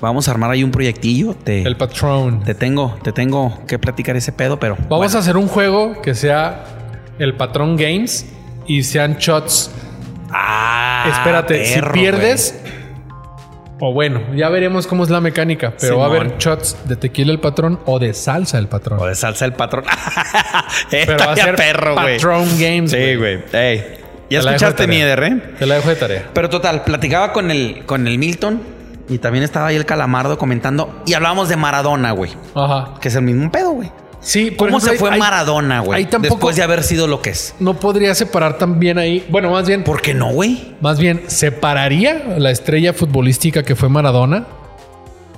[0.00, 1.34] Vamos a armar ahí un proyectillo.
[1.34, 2.42] Te, El patrón.
[2.42, 5.16] te tengo, te tengo que platicar ese pedo, pero Vamos bueno.
[5.16, 6.81] a hacer un juego que sea
[7.22, 8.26] el patrón games
[8.66, 9.70] y sean shots
[10.32, 12.58] Ah, Espérate, si pierdes.
[13.80, 15.74] O bueno, ya veremos cómo es la mecánica.
[15.78, 19.00] Pero va a haber shots de tequila el patrón o de salsa el patrón.
[19.00, 19.84] O de salsa el patrón.
[20.90, 22.16] pero va a ser perro, güey.
[22.16, 22.92] patrón games.
[22.92, 23.42] Sí, güey.
[23.52, 23.98] Ey.
[24.30, 25.14] Ya Te escuchaste mi tarea.
[25.14, 25.54] Eder, ¿eh?
[25.58, 26.30] Te la dejo de tarea.
[26.32, 28.62] Pero total, platicaba con el, con el Milton
[29.08, 32.30] y también estaba ahí el Calamardo comentando y hablábamos de Maradona, güey.
[32.54, 32.94] Ajá.
[33.00, 33.90] Que es el mismo pedo, güey.
[34.22, 36.06] Sí, por ¿Cómo ejemplo, se fue Maradona, güey?
[36.20, 37.54] Después de haber sido lo que es.
[37.58, 39.26] No podría separar también ahí.
[39.28, 40.74] Bueno, más bien, ¿Por qué no, güey?
[40.80, 44.46] más bien, separaría la estrella futbolística que fue Maradona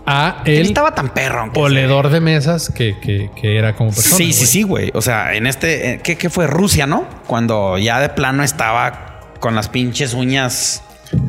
[0.07, 4.16] a Él estaba tan perro, oledor de mesas que, que- que era como persona.
[4.18, 4.90] Sí, sí, sí, güey.
[4.92, 6.47] O sea, en este, eh, ¿qué, qué fue?
[6.47, 7.07] Rusia, ¿no?
[7.27, 10.83] Cuando ya de plano estaba con las pinches uñas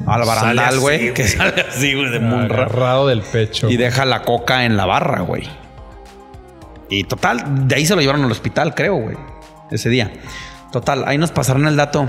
[0.05, 1.13] al barandal, güey.
[1.13, 2.17] Que sale así, güey, de.
[2.17, 3.69] Agarrado del pecho.
[3.69, 5.47] Y deja la coca en la barra, güey.
[6.89, 9.17] Y total, de ahí se lo llevaron al hospital, creo, güey.
[9.71, 10.13] Ese día.
[10.71, 12.07] Total, ahí nos pasaron el dato.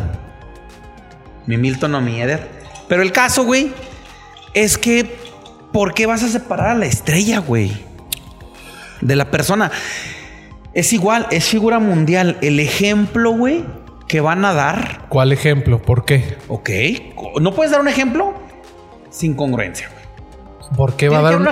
[1.47, 2.49] Mi Milton o mi Eder.
[2.89, 3.73] Pero el caso, güey,
[4.55, 5.19] es que,
[5.73, 7.85] ¿por qué vas a separar a la estrella, güey?
[9.01, 9.71] De la persona.
[10.75, 12.39] Es igual, es figura mundial.
[12.43, 13.65] El ejemplo, güey,
[14.09, 15.07] que van a dar.
[15.09, 15.81] ¿Cuál ejemplo?
[15.81, 16.37] ¿Por qué?
[16.49, 16.71] Ok.
[17.41, 18.35] ¿No puedes dar un ejemplo?
[19.11, 19.91] Sin congruencia.
[20.75, 21.49] ¿Por qué va a dar un.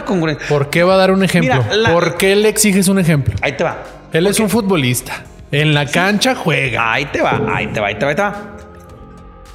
[0.49, 1.63] ¿Por qué va a dar un ejemplo?
[1.63, 3.35] Mira, la- ¿Por qué le exiges un ejemplo?
[3.43, 3.83] Ahí te va.
[4.13, 5.23] Él es un futbolista.
[5.53, 6.93] En la cancha juega.
[6.93, 8.57] Ahí te va, ahí te va, ahí te va, ahí te va.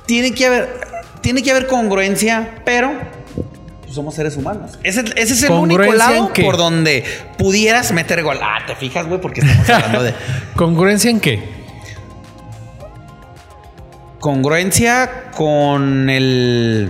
[0.05, 0.79] Tiene que haber,
[1.21, 2.93] tiene que haber congruencia, pero
[3.83, 4.79] pues, somos seres humanos.
[4.83, 7.03] Ese, ese es el único ¿Congruencia lado por donde
[7.37, 8.37] pudieras meter gol.
[8.41, 10.13] Ah, te fijas, güey, porque estamos hablando de
[10.55, 11.59] ¿Congruencia en qué?
[14.19, 16.89] congruencia con el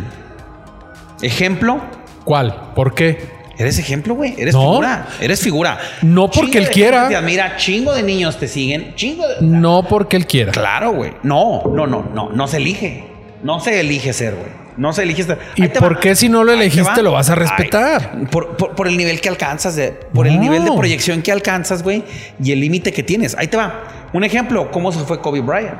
[1.21, 1.81] ejemplo.
[2.29, 2.73] ¿Cuál?
[2.75, 3.17] ¿Por qué?
[3.57, 4.35] Eres ejemplo, güey.
[4.37, 4.61] Eres No.
[4.61, 5.07] figura.
[5.19, 5.79] Eres figura.
[6.03, 7.07] No porque Chingo él quiera.
[7.07, 8.93] admira, chingo de niños te siguen.
[8.93, 9.37] Chingo de.
[9.41, 10.51] No porque él quiera.
[10.51, 11.13] Claro, güey.
[11.23, 12.29] No, no, no, no.
[12.29, 13.07] No se elige.
[13.41, 14.47] No se elige ser, güey.
[14.77, 15.39] No se elige ser.
[15.55, 15.99] ¿Y por va.
[16.01, 18.11] qué si no lo elegiste lo vas a Ay, respetar?
[18.31, 20.31] por, por- por el nivel que alcanzas, de, por No.
[20.31, 22.03] el nivel de proyección que alcanzas, güey,
[22.43, 23.35] y el límite que tienes.
[23.39, 23.85] Ahí te va.
[24.13, 25.79] Un ejemplo, ¿cómo se fue Kobe Bryant?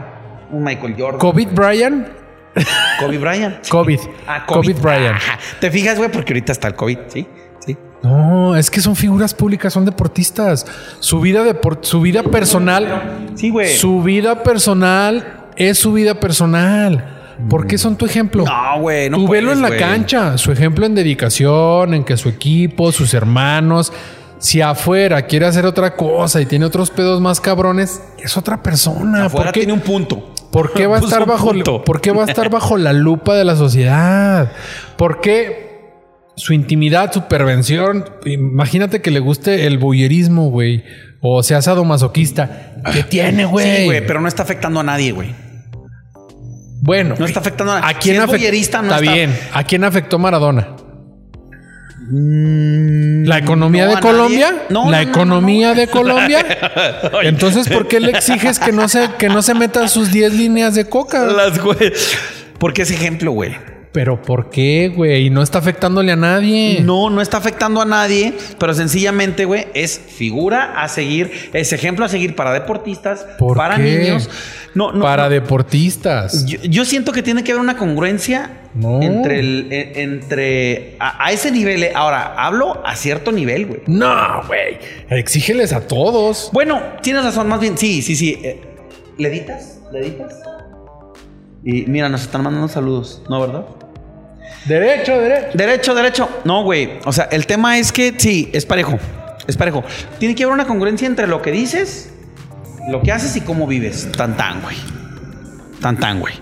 [0.52, 1.20] Un Michael Jordan.
[1.20, 2.08] COVID Brian.
[3.00, 3.68] Kobe Bryant.
[3.70, 4.00] COVID.
[4.28, 5.16] Ah, COVID Brian.
[5.16, 5.40] Ajá.
[5.60, 7.28] Te fijas, güey, porque ahorita está el COVID, ¿sí?
[7.66, 7.78] Sí.
[8.04, 10.66] No, es que son figuras públicas, son deportistas.
[11.00, 13.76] Su vida de su vida personal, Sí, güey.
[13.76, 17.16] su vida personal es su vida personal.
[17.50, 18.44] ¿Por qué son tu ejemplo?
[18.44, 19.10] No, güey.
[19.10, 23.14] No Tú velo en la cancha, su ejemplo en dedicación, en que su equipo, sus
[23.14, 23.94] hermanos,
[24.40, 29.26] si afuera quiere hacer otra cosa y tiene otros pedos más cabrones, es otra persona.
[29.26, 30.34] Afuera ¿Por qué, tiene un punto.
[30.52, 31.52] Por qué va a estar bajo
[31.86, 34.52] por qué va a estar bajo la lupa de la sociedad?
[34.98, 35.70] ¿Por qué
[36.36, 38.06] su intimidad, su pervención?
[38.26, 40.84] Imagínate que le guste el bullerismo, güey,
[41.22, 42.74] o sea sadomasoquista.
[42.94, 43.78] ¿Qué tiene, güey?
[43.78, 45.34] Sí, güey, pero no está afectando a nadie, güey.
[46.82, 48.32] Bueno, No está afectando a ¿A quién Si es afectó?
[48.38, 49.38] boyerista, no está, está- bien.
[49.54, 50.78] ¿A quién afectó Maradona?
[52.12, 54.66] Mm, ¿La economía no, de Colombia?
[54.70, 55.76] No, ¿La no, no, economía no.
[55.76, 56.46] de Colombia?
[57.24, 60.76] Entonces, ¿por qué le exiges que no se, que no se meta sus 10 líneas
[60.76, 61.26] de coca?
[61.26, 61.94] Las güey.
[62.58, 63.56] Porque es ejemplo, güey.
[63.92, 65.32] Pero ¿por qué, güey?
[65.32, 66.80] No está afectándole a nadie.
[66.84, 72.06] No, no está afectando a nadie, pero sencillamente, güey, es figura a seguir, es ejemplo
[72.06, 73.82] a seguir para deportistas, ¿Por para qué?
[73.98, 74.30] niños.
[74.76, 75.30] No, no, Para no.
[75.32, 76.46] deportistas.
[76.46, 79.02] Yo, yo siento que tiene que haber una congruencia No.
[79.02, 81.82] entre el, en- entre a, a ese nivel.
[81.82, 81.92] eh.
[81.96, 83.82] Ahora hablo a cierto nivel, güey.
[83.88, 84.78] No, güey.
[85.10, 86.52] Exígeles a todos.
[86.54, 88.40] Bueno, tienes razón, más bien, sí, sí, sí.
[88.44, 88.62] Eh,
[89.18, 89.80] ¿Le editas?
[89.92, 90.36] ¿Le editas?
[91.64, 93.66] Y mira, nos están mandando saludos, ¿no, verdad?
[94.66, 95.58] Derecho, derecho.
[95.58, 96.30] Derecho, derecho.
[96.44, 97.00] No, güey.
[97.06, 98.98] O sea, el tema es que sí, es parejo.
[99.48, 99.84] Es parejo.
[100.20, 102.14] Tiene que haber una congruencia entre lo que dices,
[102.90, 104.12] lo que haces y cómo vives.
[104.12, 104.76] Tan tan, güey.
[105.82, 106.34] Tan tan, güey.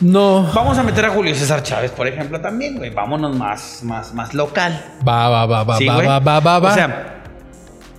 [0.00, 0.50] No.
[0.54, 2.90] Vamos a meter a Julio César Chávez, por ejemplo, también, güey.
[2.90, 4.82] Vámonos más, más, más local.
[5.06, 6.70] Va, va, va, va, Sí, va, va, va, va, va.
[6.70, 7.22] O sea,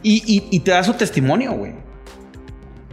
[0.04, 1.74] y, y- y te da su testimonio, güey.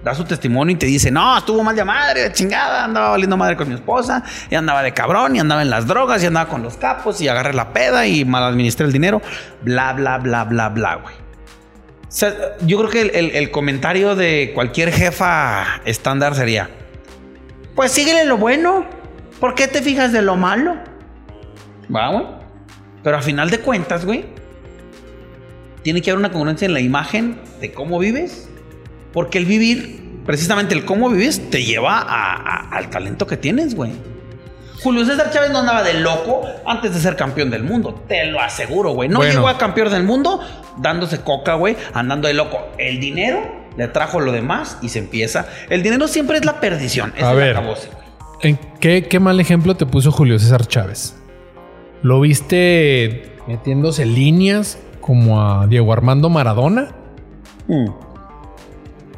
[0.02, 3.56] Da su testimonio y te dice, no, estuvo mal de madre, chingada, andaba valiendo madre
[3.56, 6.62] con mi esposa, y andaba de cabrón, y andaba en las drogas, y andaba con
[6.62, 9.20] los capos, y agarré la peda, y mal administré el dinero,
[9.62, 11.14] bla, bla, bla, bla, bla, güey.
[11.14, 12.32] O sea,
[12.62, 16.70] yo creo que el comentario de cualquier jefa estándar sería,
[17.74, 18.86] pues síguele lo bueno,
[19.40, 20.76] ¿por qué te fijas de lo malo?
[21.94, 22.26] Va, güey.
[23.02, 24.24] Pero a final de cuentas, güey,
[25.82, 28.48] tiene que haber una congruencia en la imagen de cómo vives.
[29.18, 33.74] Porque el vivir, precisamente el cómo vives, te lleva a- a- al talento que tienes,
[33.74, 33.90] güey.
[34.80, 38.38] Julio César Chávez no andaba de loco antes de ser campeón del mundo, te lo
[38.40, 39.08] aseguro, güey.
[39.08, 39.32] No Bueno.
[39.34, 40.40] llegó a campeón del mundo
[40.76, 42.60] dándose coca, güey, andando de loco.
[42.78, 43.40] El dinero
[43.76, 45.48] le trajo lo demás y se empieza.
[45.68, 47.12] El dinero siempre es la perdición.
[47.16, 47.56] A es la ver.
[47.56, 48.06] acabose, güey.
[48.42, 51.16] ¿En qué, qué mal ejemplo te puso Julio César Chávez?
[52.02, 56.92] ¿Lo viste metiéndose líneas como a Diego Armando Maradona?
[57.66, 57.88] Mm.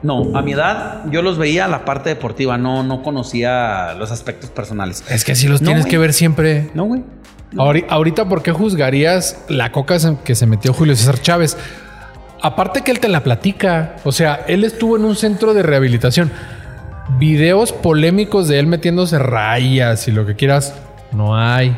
[0.02, 4.48] No, a mi edad yo los veía la parte deportiva, no, no conocía los aspectos
[4.50, 5.04] personales.
[5.10, 6.70] Es que así los No, tienes que ver siempre.
[6.74, 7.02] No, güey.
[7.54, 11.56] Ahori- Ahorita, ¿por qué juzgarías la coca que se metió Julio César Chávez?
[12.42, 13.96] Aparte que él te la platica.
[14.04, 16.30] O sea, él estuvo en un centro de rehabilitación.
[17.18, 20.74] Videos polémicos de él metiéndose rayas y lo que quieras,
[21.12, 21.76] no hay.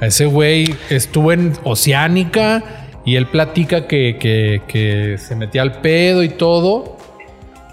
[0.00, 2.62] Ese güey estuvo en Oceánica
[3.04, 6.98] y él platica que, que- que se metía al pedo y todo.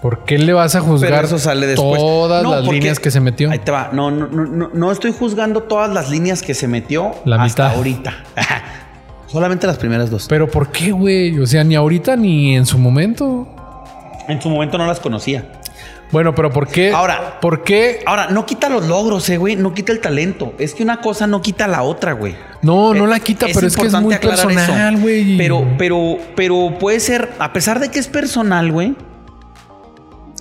[0.02, 2.00] ¿Por qué le vas a juzgar Pero eso sale después.
[2.00, 3.50] todas No, las líneas que se metió?
[3.50, 3.90] Ahí te va.
[3.92, 7.76] No, no, no, no, estoy juzgando todas las líneas que se metió La hasta mitad.
[7.76, 8.14] ahorita.
[9.26, 10.26] Solamente las primeras dos.
[10.28, 11.38] Pero ¿por qué, güey?
[11.38, 13.46] O sea, ni ahorita ni en su momento.
[14.26, 15.52] En su momento no las conocía.
[16.12, 16.90] Bueno, pero ¿por qué?
[16.92, 18.00] Ahora- ¿por qué?
[18.06, 19.54] Ahora, no quita los logros, eh, güey.
[19.54, 20.54] No quita el talento.
[20.58, 22.34] Es que una cosa no quita la otra, güey.
[22.62, 25.36] No, no Eh, la quita, pero es que es muy personal, güey.
[25.36, 28.96] Pero, pero, pero puede ser, a pesar de que es personal, güey,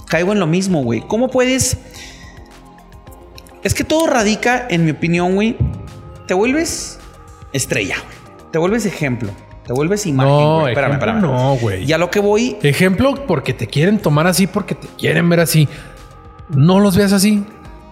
[0.09, 1.01] caigo en lo mismo, güey.
[1.07, 1.77] ¿Cómo puedes?
[3.63, 5.55] Es que todo radica, en mi opinión, güey.
[6.27, 6.99] Te vuelves
[7.53, 8.49] estrella, güey.
[8.51, 9.31] Te vuelves ejemplo.
[9.65, 10.33] Te vuelves imagen.
[10.33, 10.73] No, güey.
[10.73, 11.21] Espérame, espérame.
[11.21, 11.85] no, güey.
[11.85, 15.39] Y a lo que voy, Ejemplo, porque te quieren tomar así, porque te quieren ver
[15.39, 15.67] así.
[16.49, 17.45] No los veas así.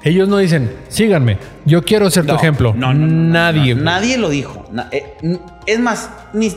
[0.03, 2.73] Ellos no dicen, síganme, yo quiero ser tu ejemplo.
[2.75, 3.75] no, no, Nadie.
[3.75, 4.63] nadie lo dijo.
[4.91, 5.13] Eh,
[5.65, 6.53] es más, ni,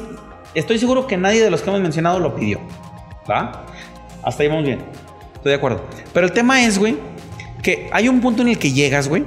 [0.54, 2.60] estoy seguro que nadie de los que hemos mencionado lo pidió.
[3.28, 3.64] ¿Va?
[4.22, 4.80] Hasta ahí vamos bien.
[5.40, 5.84] Estoy de acuerdo.
[6.12, 6.96] Pero el tema es, güey,
[7.62, 9.24] que hay un punto en el que llegas, güey.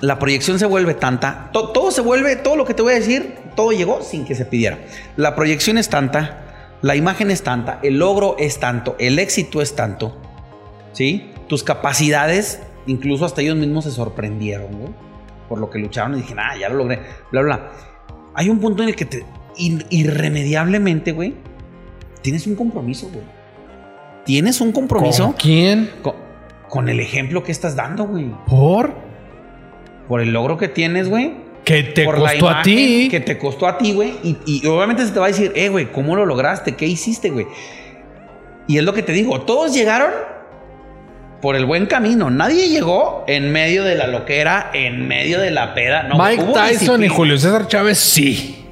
[0.00, 1.50] La proyección se vuelve tanta.
[1.52, 4.34] to- todo se vuelve, todo lo que te voy a decir, todo llegó sin que
[4.34, 4.78] se pidiera.
[5.16, 9.74] La proyección es tanta, la imagen es tanta, el logro es tanto, el éxito es
[9.74, 10.20] tanto.
[10.92, 11.30] ¿Sí?
[11.48, 14.92] Tus capacidades, incluso hasta ellos mismos se sorprendieron, güey.
[15.48, 17.00] Por lo que lucharon y dijeron, ah, ya lo logré,
[17.32, 17.70] bla, bla.
[18.34, 19.24] Hay un punto en el que te,
[19.56, 21.34] ir- irremediablemente, güey,
[22.20, 23.24] tienes un compromiso, güey.
[24.24, 25.90] Tienes un compromiso ¿Con quién?
[26.02, 26.14] con,
[26.68, 28.30] con el ejemplo que estás dando, güey.
[28.46, 28.94] ¿Por?
[30.08, 31.34] Por el logro que tienes, güey.
[31.64, 33.08] Que te por costó a ti.
[33.10, 34.14] Que te costó a ti, güey.
[34.22, 36.76] Y, y obviamente se te va a decir, eh, güey, ¿cómo lo lograste?
[36.76, 37.46] ¿Qué hiciste, güey?
[38.66, 40.10] Y es lo que te digo, todos llegaron
[41.40, 42.30] por el buen camino.
[42.30, 46.04] Nadie llegó en medio de la loquera, en medio de la peda.
[46.04, 47.08] No, Mike Tyson y.
[47.08, 48.63] Julio César Chávez, sí.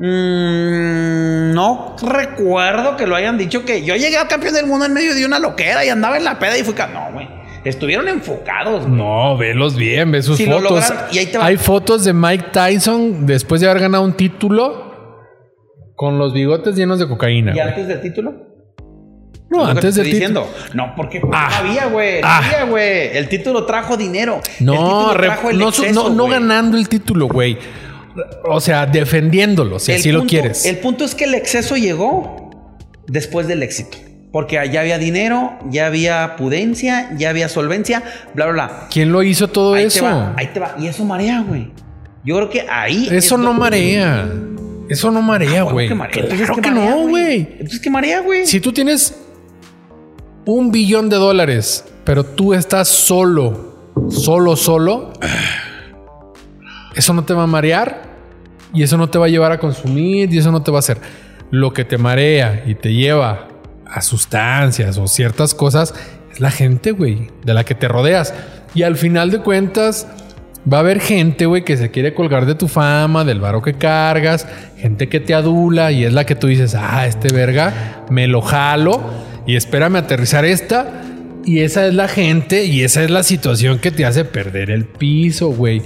[0.00, 4.94] Mm, no recuerdo que lo hayan dicho que yo llegué al campeón del mundo en
[4.94, 6.74] medio de una loquera y andaba en la peda y fui...
[6.92, 7.28] No, güey.
[7.64, 8.92] Estuvieron enfocados, güey.
[8.96, 10.88] No, velos bien, ve sus Si lo fotos.
[10.88, 11.36] lograron, y ahí te.
[11.38, 14.90] Hay fotos de Mike Tyson después de haber ganado un título
[15.94, 17.50] con los bigotes llenos de cocaína.
[17.50, 17.68] ¿Y güey.
[17.68, 18.32] antes del título?
[19.50, 20.44] No, lo antes te del título.
[20.46, 20.48] diciendo.
[20.72, 21.48] No, porque pues, Ah.
[21.50, 22.22] no había, güey.
[22.22, 22.38] No Ah.
[22.38, 23.16] había, güey.
[23.18, 24.40] El título trajo dinero.
[24.58, 27.58] El No, título trajo el no, exceso, no, no ganando el título, güey.
[28.44, 30.64] O sea, defendiéndolo, si El así lo quieres.
[30.64, 32.50] El punto es que el exceso llegó
[33.06, 33.98] después del éxito.
[34.32, 38.02] Porque ya había dinero, ya había pudencia, ya había solvencia,
[38.34, 38.88] bla, bla, bla.
[38.90, 40.00] ¿Quién lo hizo todo Ahí eso?
[40.00, 40.76] te va, ahí te va.
[40.78, 41.72] Y eso marea, güey.
[42.24, 43.06] Yo creo que ahí.
[43.06, 44.30] es Eso no marea.
[44.88, 45.88] Eso no marea, Huevo güey.
[45.88, 47.48] Claro Entonces, que ¿qué marea, no, güey.
[47.52, 48.46] Entonces, ¿qué marea, güey?
[48.46, 49.16] Si tú tienes
[50.44, 55.12] un billón de dólares, pero tú estás solo, solo, solo,
[56.94, 58.02] eso no te va a marear
[58.72, 60.80] y eso no te va a llevar a consumir y eso no te va a
[60.80, 60.98] hacer.
[61.50, 63.48] Lo que te marea y te lleva
[63.86, 65.94] a sustancias o ciertas cosas
[66.30, 68.32] es la gente, güey, de la que te rodeas.
[68.74, 70.06] Y al final de cuentas,
[70.70, 73.74] va a haber gente, güey, que se quiere colgar de tu fama, del varo que
[73.74, 78.26] cargas, gente que te adula y es la que tú dices, ah, este verga, me
[78.26, 79.02] lo jalo
[79.46, 81.02] y espérame aterrizar esta.
[81.44, 84.84] Y esa es la gente y esa es la situación que te hace perder el
[84.84, 85.82] piso, güey.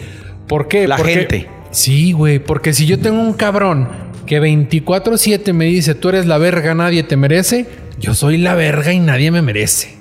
[0.49, 0.87] ¿Por qué?
[0.89, 1.49] La Porque- gente.
[1.71, 3.89] Sí, güey, porque si yo tengo un cabrón
[4.27, 7.67] que 24/7 me dice, tú eres la verga, nadie te merece,
[7.99, 9.97] yo soy la verga y nadie me merece.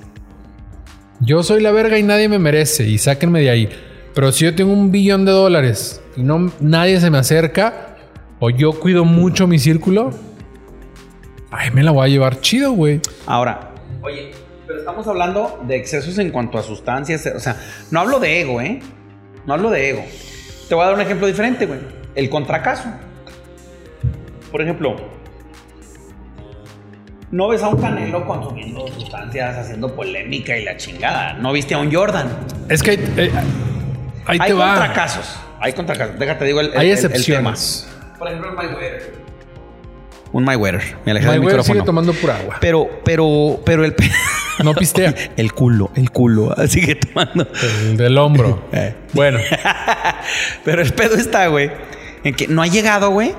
[1.20, 3.68] Yo soy la verga y nadie me merece y sáquenme de ahí.
[4.14, 7.96] Pero si yo tengo un billón de dólares y no nadie se me acerca
[8.38, 10.10] o yo cuido mucho mi círculo,
[11.50, 13.00] ay, me la voy a llevar chido, güey.
[13.26, 14.30] Ahora, oye,
[14.66, 17.26] pero estamos hablando de excesos en cuanto a sustancias.
[17.34, 17.56] O sea,
[17.90, 18.80] no hablo de ego, ¿eh?
[19.46, 20.04] No hablo de ego.
[20.74, 21.78] Te voy a dar un ejemplo diferente, güey.
[22.16, 22.88] El contracaso.
[24.50, 24.96] Por ejemplo,
[27.30, 31.34] no ves a un Canelo consumiendo sustancias, haciendo polémica y la chingada.
[31.34, 32.28] No viste a un Jordan.
[32.68, 33.30] Es que eh,
[34.26, 34.70] ahí Hay te va.
[34.74, 35.36] contracasos.
[35.60, 36.18] Hay contracasos.
[36.18, 37.86] Déjate, digo el, el- Hay el- el excepciones.
[37.88, 38.18] tema.
[38.18, 39.14] Por ejemplo, el Mayweather.
[40.32, 40.96] Un Mayweather.
[41.04, 41.84] Me alejé del Mayweather sigue micrófono.
[41.84, 42.56] tomando pura agua.
[42.60, 43.94] Pero, pero, pero el...
[44.62, 45.14] No pistea.
[45.36, 46.54] El culo, el culo.
[46.68, 47.46] Sigue tomando.
[47.82, 48.68] El del hombro.
[48.72, 48.94] Eh.
[49.12, 49.38] Bueno,
[50.64, 51.70] Pero el pedo está, güey,
[52.24, 53.34] en que no ha llegado, güey.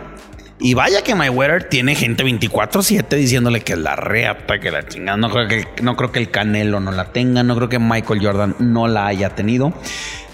[0.58, 5.18] Y vaya que Mayweather tiene gente 24-7 diciéndole que es la reata, que la chingada.
[5.18, 7.44] No creo que, no creo que el Canelo no la tenga.
[7.44, 9.74] No creo que Michael Jordan no la haya tenido.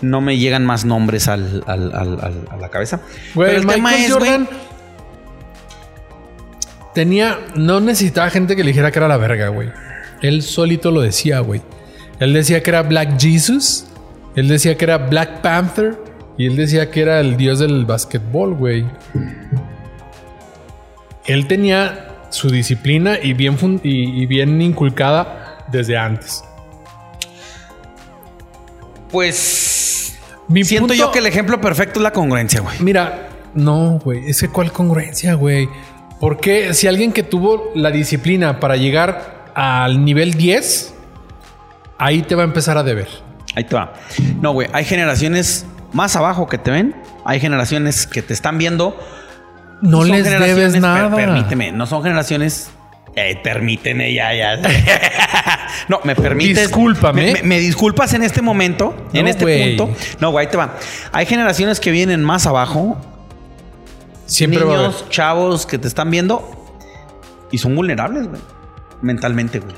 [0.03, 3.01] No me llegan más nombres al, al- al- al- a la cabeza.
[3.33, 4.59] güey, Pero el Michael tema es, Jordan güey,
[6.93, 9.69] tenía, no necesitaba gente que le dijera que era la verga, güey.
[10.21, 11.61] Él solito lo decía, güey.
[12.19, 13.85] Él decía que era Black Jesus.
[14.35, 15.97] Él decía que era Black Panther.
[16.37, 18.85] Y él decía que era el dios del básquetbol, güey.
[21.25, 26.43] Él tenía su disciplina y bien, y, y bien inculcada desde antes.
[29.11, 30.17] pues.
[30.47, 32.75] Mi siento punto- yo que el ejemplo perfecto es la congruencia, güey.
[32.81, 34.29] Mira, no, güey.
[34.29, 35.69] Es que cuál congruencia, güey.
[36.19, 40.93] Porque si alguien que tuvo la disciplina para llegar al nivel 10,
[41.97, 43.07] ahí te va a empezar a deber.
[43.55, 43.93] Ahí te va.
[44.41, 46.95] No, güey, hay generaciones más abajo que te ven.
[47.25, 48.97] Hay generaciones que te están viendo.
[49.81, 51.15] No les debes per- nada.
[51.15, 52.69] permíteme, no son generaciones.
[53.15, 54.55] Eh, permíteme, ya, ya.
[55.89, 56.57] no, me permites.
[56.67, 57.25] Discúlpame.
[57.25, 59.93] Me, me- me disculpas en este momento, en este punto.
[60.21, 60.75] No, güey, ahí te va.
[61.11, 62.97] Hay generaciones que vienen más abajo.
[64.25, 64.87] Siempre va a haber.
[64.91, 66.49] niños, chavos que te están viendo
[67.51, 68.39] y son vulnerables, güey.
[69.01, 69.75] Mentalmente, güey.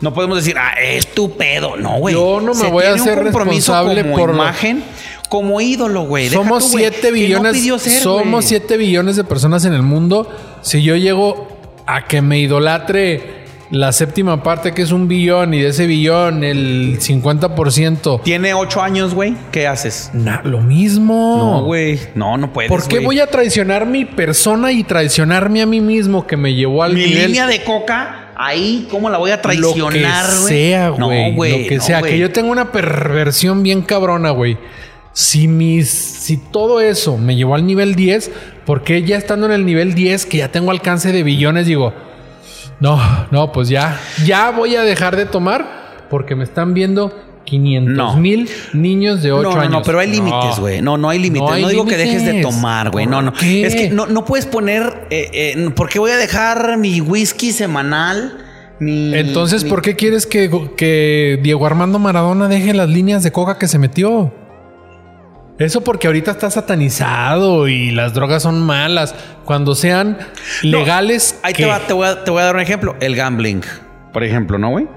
[0.00, 1.76] No podemos decir, ah, es tu pedo.
[1.76, 2.14] No, güey.
[2.14, 4.82] Yo no me Se voy a hacer responsable como por imagen,
[5.28, 6.28] como ídolo, güey.
[6.28, 7.82] Somos tú, güey, 7 que no billones.
[7.82, 8.48] ser, somos güey.
[8.48, 10.28] 7 billones de personas en el mundo.
[10.62, 11.46] Si yo llego
[11.86, 16.44] a que me idolatre la séptima parte, que es un billón, y de ese billón,
[16.44, 18.20] el 50%.
[18.22, 19.34] Tiene ocho años, güey.
[19.50, 20.10] ¿Qué haces?
[20.44, 21.36] lo mismo.
[21.38, 21.98] No, güey.
[22.14, 22.68] No, no puedes.
[22.68, 26.82] ¿Por qué voy a traicionar mi persona y traicionarme a mí mismo que me llevó
[26.82, 27.28] al Mi nivel?
[27.28, 30.48] línea de coca, ahí, ¿cómo la voy a traicionar, lo que güey?
[30.48, 31.30] sea, güey.
[31.30, 31.62] No, güey.
[31.62, 32.00] Lo que no, sea.
[32.00, 32.12] güey.
[32.12, 34.58] Que yo tengo una perversión bien cabrona, güey.
[35.12, 38.30] Si mis, si todo eso me llevó al nivel 10,
[38.64, 41.92] ¿por qué ya estando en el nivel 10, que ya tengo alcance de billones, digo,
[42.80, 42.98] no,
[43.30, 48.16] no, pues ya, ya voy a dejar de tomar porque me están viendo 500 No.
[48.16, 49.72] mil niños de 8 No, no, años.
[49.72, 50.80] no, pero hay límites, güey.
[50.80, 51.48] No, no hay límites.
[51.48, 53.06] No, hay digo que dejes de tomar, güey.
[53.06, 53.32] No, no.
[53.42, 55.06] Es que no, no puedes poner.
[55.10, 58.38] Eh, eh, ¿Por qué voy a dejar mi whisky semanal?
[58.80, 63.30] Mi, Entonces, mi- ¿por qué quieres que, que Diego Armando Maradona deje las líneas de
[63.32, 64.32] coca que se metió?
[65.58, 69.14] Eso porque ahorita está satanizado y las drogas son malas.
[69.44, 70.18] Cuando sean
[70.64, 71.38] No, legales.
[71.42, 71.64] Ahí ¿qué?
[71.64, 72.96] te, va, te, voy a, te voy a dar un ejemplo.
[73.00, 73.60] El gambling,
[74.12, 74.88] por ejemplo, ¿no, güey?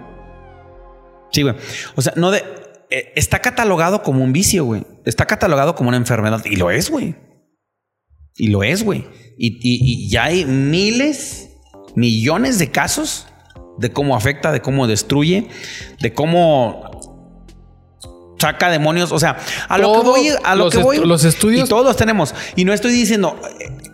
[1.31, 1.55] Sí, güey.
[1.95, 2.43] O sea, no de.
[2.89, 4.83] eh, está catalogado como un vicio, güey.
[5.05, 6.43] Está catalogado como una enfermedad.
[6.45, 7.15] Y lo es, güey.
[8.35, 9.05] Y lo es, güey.
[9.37, 11.49] Y, y- y ya hay miles,
[11.95, 13.27] millones de casos
[13.77, 15.47] de cómo afecta, de cómo destruye,
[16.01, 16.91] de cómo
[18.39, 19.11] saca demonios.
[19.11, 19.37] O sea,
[19.69, 20.97] a lo que voy, a lo los que voy.
[20.99, 22.33] los estudios- Y todos los tenemos.
[22.55, 23.39] Y no estoy diciendo.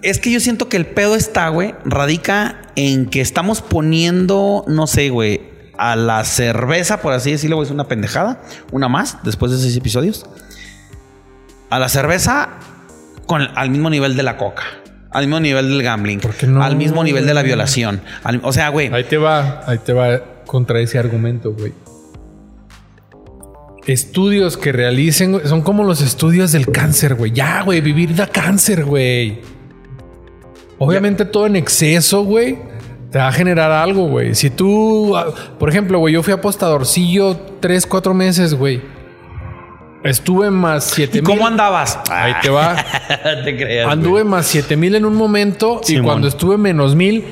[0.02, 4.88] Es que yo siento que el pedo está, güey, radica en que estamos poniendo, no
[4.88, 5.51] sé, güey,
[5.84, 8.40] a la cerveza, por así decirlo, es una pendejada.
[8.72, 10.28] Una más, después de seis episodios.
[11.72, 12.50] A la cerveza
[13.26, 14.62] con, al mismo nivel de la coca.
[15.10, 16.20] Al mismo nivel del gambling.
[16.20, 18.02] ¿Por qué no, al mismo nivel de la violación.
[18.24, 18.94] al- o sea, güey.
[18.94, 21.74] Ahí te va, ahí te va contra ese argumento, güey.
[23.88, 27.32] Estudios que realicen, güey, son como los estudios del cáncer, güey.
[27.32, 29.42] Ya, güey, vivir da cáncer, güey.
[30.78, 32.58] Obviamente todo en exceso, güey,
[33.12, 34.36] te va a generar algo, güey.
[34.36, 35.28] Si tú, ah,
[35.60, 38.82] por ejemplo, güey, yo fui apostadorcillo tres, cuatro meses, güey.
[40.04, 41.30] Estuve más siete ¿Y mil.
[41.30, 42.00] cómo andabas?
[42.10, 42.76] Ahí te va.
[43.44, 43.88] te creas.
[43.92, 47.24] Anduve más 7 mil en un momento y cuando estuve menos mil,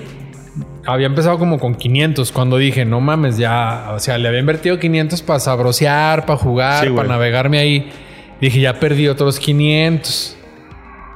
[0.85, 2.31] había empezado como con 500.
[2.31, 6.85] Cuando dije, no mames, ya, o sea, le había invertido 500 para sabrosear, para jugar,
[6.85, 7.91] Sí, para navegarme ahí.
[8.39, 10.37] Dije, ya perdí otros 500.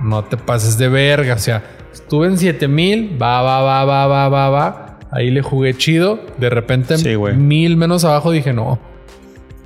[0.02, 1.36] No te pases de verga.
[1.36, 1.64] O sea,
[1.94, 5.00] estuve en 7 mil, va, va, va, va, va, va, va.
[5.12, 6.20] Ahí le jugué chido.
[6.38, 8.80] De repente, Sí, mil menos abajo, dije, no.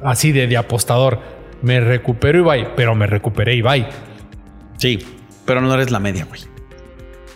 [0.03, 1.19] Así de, de apostador.
[1.61, 2.67] Me recupero y bye.
[2.75, 3.88] Pero me recuperé y bye.
[4.78, 4.99] Sí,
[5.45, 6.41] pero no eres la media, güey.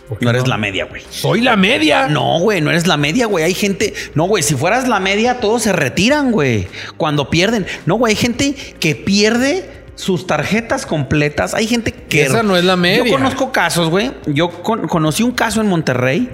[0.08, 1.02] ¿Por qué No eres la media, güey.
[1.08, 2.06] Soy la media.
[2.08, 3.44] No, güey, no eres la media, güey.
[3.44, 3.94] Hay gente.
[4.14, 6.66] No, güey, si fueras la media, todos se retiran, güey.
[6.98, 7.66] Cuando pierden.
[7.86, 11.54] No, güey, hay gente que pierde sus tarjetas completas.
[11.54, 12.22] Hay gente que.
[12.24, 13.04] Esa no es la media.
[13.04, 14.12] Yo conozco casos, güey.
[14.26, 16.30] Yo con- conocí un caso en Monterrey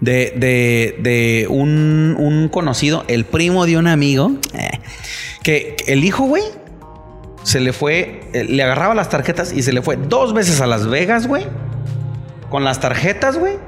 [0.00, 4.70] de, de, de un, un conocido, el primo de un amigo, eh,
[5.42, 6.42] que que el hijo, güey,
[7.42, 10.66] se le fue, eh, le agarraba las tarjetas y se le fue dos veces a
[10.66, 11.46] Las Vegas, güey.
[12.50, 13.58] Con las tarjetas, güey,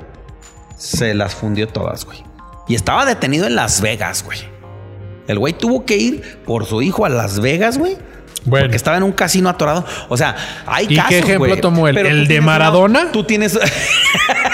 [0.76, 2.18] se las fundió todas, güey.
[2.68, 4.38] Y estaba detenido en Las Vegas, güey.
[5.28, 7.96] El güey tuvo que ir por su hijo a Las Vegas, güey.
[8.45, 8.64] Bueno.
[8.66, 9.84] Porque estaba en un casino atorado.
[10.09, 10.34] O sea,
[10.66, 11.61] hay ¿Y qué casos, ejemplo güey.
[11.61, 11.97] tomó él?
[11.99, 13.12] ¿El de una- Maradona?
[13.12, 13.59] tú tienes...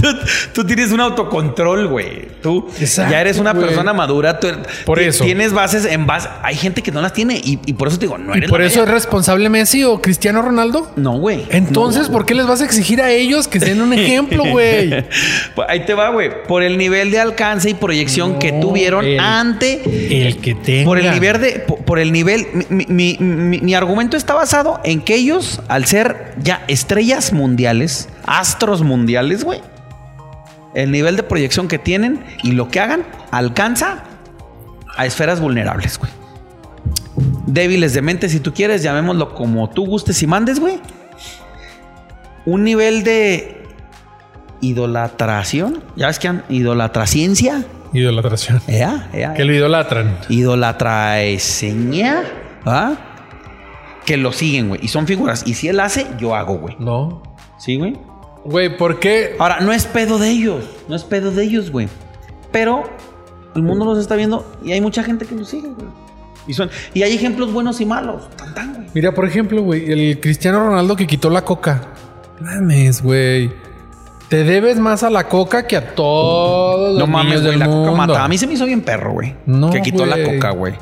[0.00, 0.08] tú,
[0.52, 2.28] tú tienes un autocontrol, güey.
[2.42, 3.66] Tú Exacto, ya eres una güey.
[3.66, 4.38] persona madura.
[4.40, 4.48] tú-
[4.84, 5.24] Por eso.
[5.24, 6.28] Tienes bases en base...
[6.42, 8.50] Hay gente que no las tiene y, y por eso te digo, no ¿Y eres
[8.50, 10.90] por la eso es responsable Messi o Cristiano Ronaldo?
[10.96, 11.44] No, güey.
[11.50, 15.04] Entonces, No, ¿por qué les vas a exigir a ellos que sean un ejemplo, güey?
[15.54, 16.30] Pues Ahí te va, güey.
[16.46, 19.82] Por el nivel de alcance y proyección que tuvieron el- ante
[20.26, 20.84] El que tenga.
[20.84, 21.60] Por el nivel de.
[21.66, 22.46] Por, por el nivel.
[22.68, 28.08] Mi, mi- mi- mi argumento está basado en que ellos, al ser ya estrellas mundiales,
[28.26, 29.60] astros mundiales, güey.
[30.78, 34.04] El nivel de proyección que tienen y lo que hagan alcanza
[34.96, 36.12] a esferas vulnerables, güey.
[37.46, 40.78] Débiles de mente, si tú quieres, llamémoslo como tú gustes y mandes, güey.
[42.46, 43.64] Un nivel de
[44.60, 45.82] idolatración.
[45.96, 47.64] ¿Ya ves que han idolatraciencia?
[47.92, 48.60] Idolatración.
[48.68, 50.18] Ea, Que lo idolatran.
[50.28, 52.22] idolatra seña,
[52.64, 52.92] ¿ah?
[54.06, 54.80] Que lo siguen, güey.
[54.84, 55.42] Y son figuras.
[55.44, 56.76] Y si él hace, yo hago, güey.
[56.78, 57.22] No.
[57.58, 57.96] ¿Sí, güey?
[58.48, 59.36] Güey, ¿por qué?
[59.38, 60.64] Ahora, no es pedo de ellos.
[60.88, 61.88] No es pedo de ellos, güey.
[62.50, 62.84] Pero
[63.54, 65.88] el mundo los está viendo y hay mucha gente que los sigue, güey.
[66.46, 68.28] Y, son, y hay ejemplos buenos y malos.
[68.36, 68.86] Tan, tan, güey.
[68.94, 71.88] Mira, por ejemplo, güey, el Cristiano Ronaldo que quitó la coca.
[72.40, 73.52] Mames, güey.
[74.30, 77.58] Te debes más a la coca que a todos los No mames, niños güey.
[77.58, 77.90] La mundo.
[77.90, 78.24] coca mata.
[78.24, 79.34] A mí se me hizo bien perro, güey.
[79.44, 80.74] No, que quitó la coca, güey.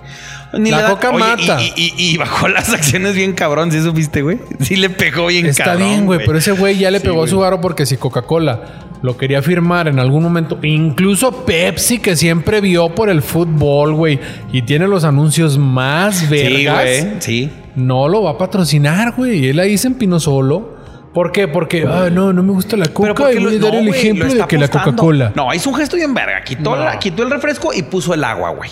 [0.54, 1.60] Ni La coca Oye, mata.
[1.60, 4.38] Y, y- y bajó las acciones bien cabrón, ¿sí supiste, güey?
[4.60, 5.88] Sí le pegó bien Está cabrón.
[5.88, 7.30] bien, güey, pero ese güey ya le Sí, pegó a güey.
[7.30, 8.60] su varo porque si Coca-Cola
[9.02, 14.18] lo quería firmar en algún momento, incluso Pepsi que siempre vio por el fútbol, güey,
[14.52, 17.06] y tiene los anuncios más Sí, vergas, güey.
[17.20, 17.50] Sí.
[17.74, 19.48] no lo va a patrocinar, güey.
[19.48, 20.74] Él ahí se empinó solo.
[21.12, 21.48] ¿Por qué?
[21.48, 23.88] Porque, ah, no, no me gusta la coca porque y voy a dar no, el
[23.88, 24.68] ejemplo lo de está que la.
[24.68, 25.32] Coca-Cola.
[25.34, 26.42] No, hizo un gesto bien verga.
[26.44, 26.84] Quitó, No.
[26.84, 28.70] la- quitó el refresco y puso el agua, güey.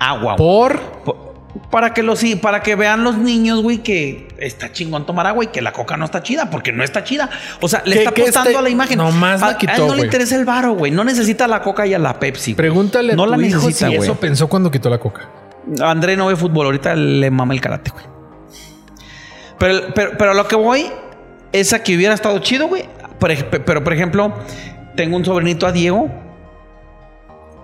[0.00, 0.34] Agua.
[0.36, 1.26] Por Po-
[1.70, 5.46] Para que, los, para que vean los niños, güey, que está chingón tomar agua y
[5.48, 7.28] que la coca no está chida, porque no está chida.
[7.60, 8.98] O sea, le ¿Qué- está qué apostando este- a la imagen.
[8.98, 10.92] nomás la a, a quitó, él no le interesa el varo, güey.
[10.92, 12.54] No necesita la coca y a la Pepsi.
[12.54, 14.08] pregúntale no a la tu hijo necesita, si güey.
[14.08, 15.28] eso pensó cuando quitó la coca.
[15.82, 18.04] André no ve fútbol, ahorita le mama el karate, güey.
[19.58, 20.86] Pero, pero, pero a lo que voy
[21.52, 22.84] es a que hubiera estado chido, güey.
[23.20, 24.32] Ej- Pero, por ejemplo,
[24.96, 26.08] tengo un sobrinito a Diego.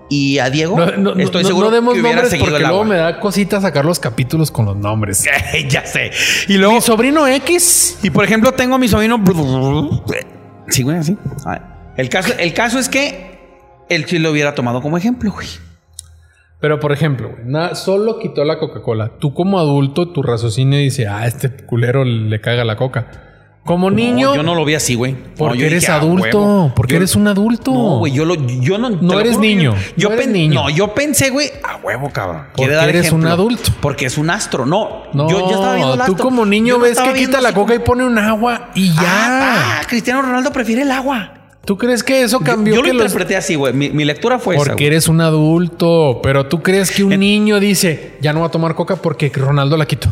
[0.08, 2.62] Y a Diego No, no, estoy no- seguro no demos que hubiera nombres seguido porque
[2.62, 5.24] el luego me da cosita sacar los capítulos con los nombres.
[5.68, 6.12] ya sé.
[6.48, 7.98] Y luego, Mi sobrino X.
[8.02, 9.22] y por ejemplo, tengo a mi sobrino.
[10.68, 11.16] Sí, güey, así.
[11.96, 13.38] El caso, el caso es que
[13.88, 15.48] él sí lo hubiera tomado como ejemplo, güey.
[16.60, 19.12] Pero por ejemplo, güey, na- solo quitó la Coca-Cola.
[19.18, 23.25] Tú como adulto, tu raciocinio dice, ah, este culero le caga la coca.
[23.66, 24.34] Como niño.
[24.34, 25.14] yo no lo vi así, güey.
[25.36, 26.38] Porque eres dije, "Ah, adulto.
[26.40, 26.72] huevo".
[26.74, 27.74] Porque Yo- eres un adulto.
[27.74, 28.88] No, güey, yo lo, yo no.
[28.88, 30.54] No eres juro niño, Yo, no eres pen- niño.
[30.62, 32.44] No, yo pensé, güey, a huevo, cabrón.
[32.56, 33.70] Porque dar eres un adulto.
[33.82, 34.64] Porque es un astro.
[34.64, 37.74] No, No, yo, yo estaba viendo el tú como niño ves que quita la coca
[37.74, 39.02] y pone un agua y ya.
[39.02, 41.32] Ah, ah, Cristiano Ronaldo prefiere el agua.
[41.64, 42.76] ¿Tú crees que eso cambió?
[42.76, 43.72] yo lo que interpreté así, güey.
[43.72, 44.60] Mi, mi lectura fue esa.
[44.64, 44.86] Porque güey.
[44.86, 46.20] eres un adulto.
[46.22, 49.32] Pero tú crees que un En- niño dice, ya no va a tomar coca porque
[49.34, 50.08] Ronaldo la quitó.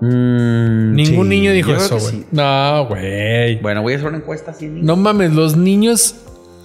[0.00, 2.10] Mm, Ningún sí, niño dijo yo eso, güey.
[2.10, 2.26] sí.
[2.32, 3.60] No, güey.
[3.60, 4.66] Bueno, voy a hacer una encuesta así.
[4.68, 6.14] No mames, los niños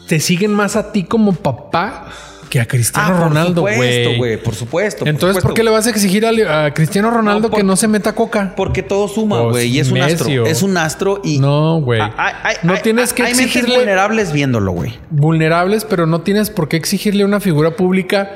[0.08, 2.08] te siguen más a ti como papá
[2.50, 4.18] que a Cristiano Ah, por Ronaldo, supuesto, güey.
[4.18, 4.38] güey.
[4.44, 5.00] Por supuesto.
[5.00, 5.54] por Entonces, ¿por supuesto.
[5.56, 8.14] qué le vas a exigir a, a Cristiano Ronaldo No, por- que no se meta
[8.14, 8.54] coca?
[8.56, 9.68] Porque todo suma, Pues, güey.
[9.76, 10.46] y es un astro.
[10.46, 11.40] Es un astro y.
[11.40, 12.00] No, güey.
[12.02, 14.94] Ah, No tienes que hay mentes exigirle vulnerables viéndolo, güey.
[15.10, 18.32] vulnerables, pero no tienes por qué exigirle a una figura pública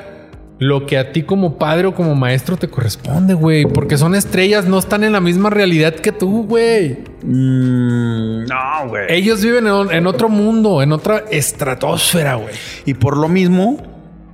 [0.60, 3.66] lo que a ti como padre o como maestro te corresponde, güey.
[3.66, 6.98] Porque son estrellas, no están en la misma realidad que tú, güey.
[7.24, 9.06] Mm, no, güey.
[9.10, 12.54] Ellos viven en, en otro mundo, en otra estratosfera, güey.
[12.86, 13.78] Y por lo mismo,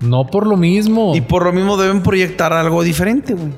[0.01, 1.15] No por lo mismo.
[1.15, 3.51] y por lo mismo deben proyectar algo diferente, güey.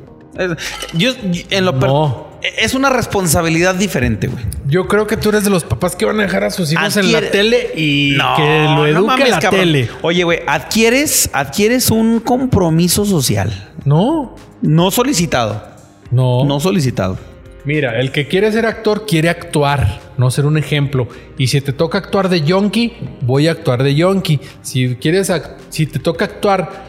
[0.93, 1.11] Yo,
[1.49, 2.26] en lo No.
[2.57, 4.43] Es una responsabilidad diferente, güey.
[4.67, 6.95] Yo creo que tú eres de los papás que van a dejar a sus hijos
[6.97, 9.61] en la tele y No, que lo no eduque mames, la cabrón.
[9.61, 9.89] tele.
[10.01, 13.69] Oye, güey, adquieres, adquieres un compromiso social.
[13.85, 15.63] No, No solicitado.
[16.11, 16.43] no.
[16.45, 17.17] No solicitado.
[17.65, 21.09] Mira, el que quiere ser actor quiere actuar, no ser un ejemplo.
[21.37, 24.39] Y si te toca actuar de yonki, voy a actuar de yonki.
[24.61, 25.29] Si quieres,
[25.69, 26.85] si te toca actuar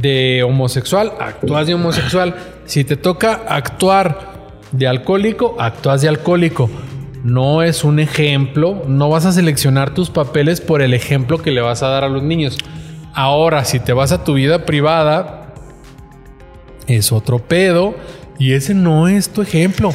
[0.00, 2.36] de homosexual, actúas de homosexual.
[2.64, 4.37] Si te toca actuar
[4.72, 6.70] de alcohólico, actúas de alcohólico.
[7.24, 11.60] No es un ejemplo, no vas a seleccionar tus papeles por el ejemplo que le
[11.60, 12.58] vas a dar a los niños.
[13.12, 15.54] Ahora, si te vas a tu vida privada,
[16.86, 17.94] es otro pedo
[18.38, 19.92] y ese no es tu ejemplo.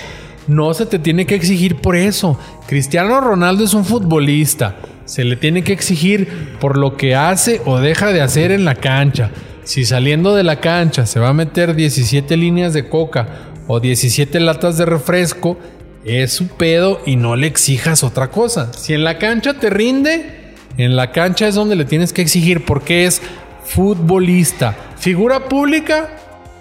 [0.47, 2.37] No se te tiene que exigir por eso.
[2.67, 4.75] Cristiano Ronaldo es un futbolista.
[5.05, 8.75] Se le tiene que exigir por lo que hace o deja de hacer en la
[8.75, 9.31] cancha.
[9.63, 14.39] Si saliendo de la cancha se va a meter 17 líneas de coca o 17
[14.39, 15.57] latas de refresco,
[16.05, 18.71] es su pedo y no le exijas otra cosa.
[18.73, 22.65] Si en la cancha te rinde, en la cancha es donde le tienes que exigir
[22.65, 23.21] porque es
[23.65, 24.75] futbolista.
[24.97, 26.09] Figura pública,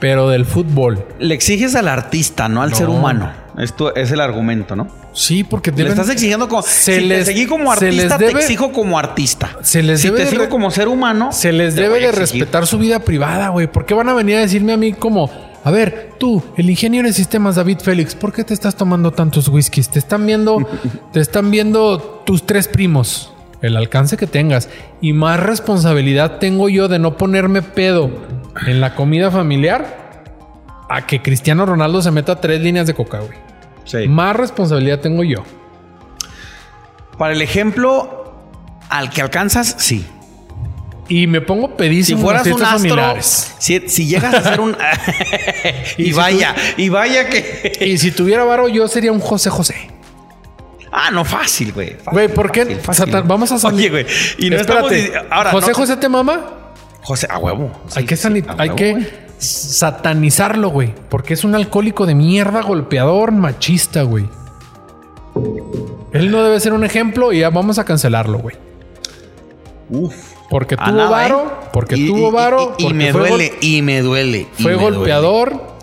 [0.00, 1.04] pero del fútbol.
[1.18, 2.76] Le exiges al artista, no al No.
[2.76, 3.32] ser humano.
[3.58, 4.88] Esto es el argumento, ¿no?
[5.12, 6.62] Sí, porque Le estás exigiendo como.
[6.62, 9.58] se si les- te seguí como artista, debe- te exijo como artista.
[9.62, 11.30] Se les si debe te sigo como ser humano.
[11.32, 13.66] Se les debe de respetar su vida privada, güey.
[13.66, 15.30] ¿Por qué van a venir a decirme a mí como,
[15.64, 19.48] a ver, tú, el ingeniero de sistemas David Félix, ¿por qué te estás tomando tantos
[19.48, 19.88] whiskies?
[19.88, 20.58] Te están viendo,
[21.12, 24.68] te están viendo tus tres primos, el alcance que tengas.
[25.00, 28.10] Y más responsabilidad tengo yo de no ponerme pedo
[28.66, 30.24] en la comida familiar
[30.88, 33.38] a que Cristiano Ronaldo se meta tres líneas de coca, güey.
[33.84, 34.08] Sí.
[34.08, 35.44] Más responsabilidad tengo yo.
[37.18, 38.34] Para el ejemplo
[38.88, 40.06] al que alcanzas, sí.
[41.12, 43.54] Y me pongo Si pedísimo en fueras un astro, familiares.
[43.58, 44.74] si, si llegas a ser un.
[45.98, 47.72] y, Y si vaya, y vaya que.
[47.82, 49.74] Y si tuviera varo, yo sería un José José.
[50.90, 51.96] Ah, no, fácil, güey.
[52.10, 52.76] Güey, ¿por qué?
[52.76, 54.06] fácil, vamos a Oye, güey.
[54.38, 55.28] Y no estamos Espérate.
[55.30, 56.40] Ahora, José no- José te mama.
[57.02, 57.70] José, a huevo.
[57.94, 58.16] hay que,
[58.58, 58.70] hay
[59.38, 60.94] satanizarlo, güey.
[61.10, 64.28] Porque es un alcohólico de mierda, golpeador, machista, güey.
[66.12, 68.56] Él no debe ser un ejemplo y ya vamos a cancelarlo, güey.
[69.90, 70.31] Uf.
[70.52, 71.66] Porque tuvo nada, varo, ¿eh?
[71.72, 74.38] porque Y- tuvo y- varo, Y, y porque me duele, y me duele.
[74.58, 74.96] y fue me duele.
[74.98, 75.76] golpeador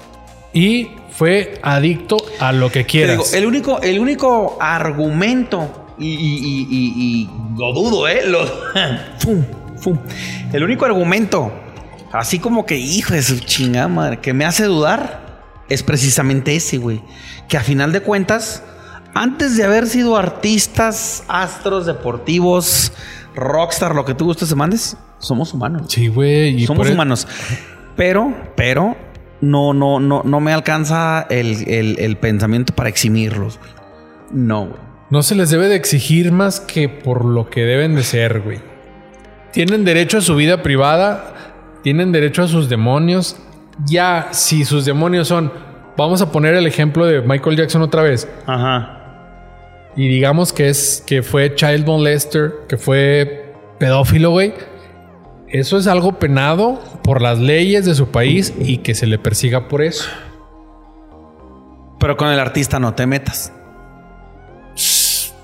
[0.54, 3.18] y fue adicto a lo que quieras.
[3.18, 6.94] digo, el único, el único argumento, y, y- y- y-
[7.24, 8.22] y lo dudo, ¿eh?
[8.28, 8.46] Lo,
[9.20, 9.44] fum,
[9.82, 9.98] fum.
[10.54, 11.52] El único argumento,
[12.12, 16.78] así como que, hijo de su chingada madre, que me hace dudar, es precisamente ese,
[16.78, 17.02] güey.
[17.48, 18.64] Que a final de cuentas,
[19.16, 22.94] antes de haber sido artistas, astros, deportivos,
[23.36, 25.84] rockstar, lo que tú gustes, mandes, somos humanos.
[25.88, 26.66] Sí, güey.
[26.66, 27.28] Somos e- humanos.
[27.96, 28.96] Pero, pero,
[29.42, 33.72] no, no, no, no me alcanza el, el- el pensamiento para eximirlos, güey.
[34.32, 34.80] No, güey.
[35.10, 38.60] No se les debe de exigir más que por lo que deben de ser, güey.
[39.52, 41.34] Tienen derecho a su vida privada,
[41.82, 43.36] tienen derecho a sus demonios.
[43.88, 45.52] Ya, si sus demonios son,
[45.98, 48.99] vamos a poner el ejemplo de Michael Jackson otra vez, Ajá.
[49.96, 54.54] Y digamos que es que fue child molester, que fue pedófilo, güey.
[55.48, 59.68] Eso es algo penado por las leyes de su país y que se le persiga
[59.68, 60.06] por eso.
[62.00, 63.52] Pero con el artista no te metas.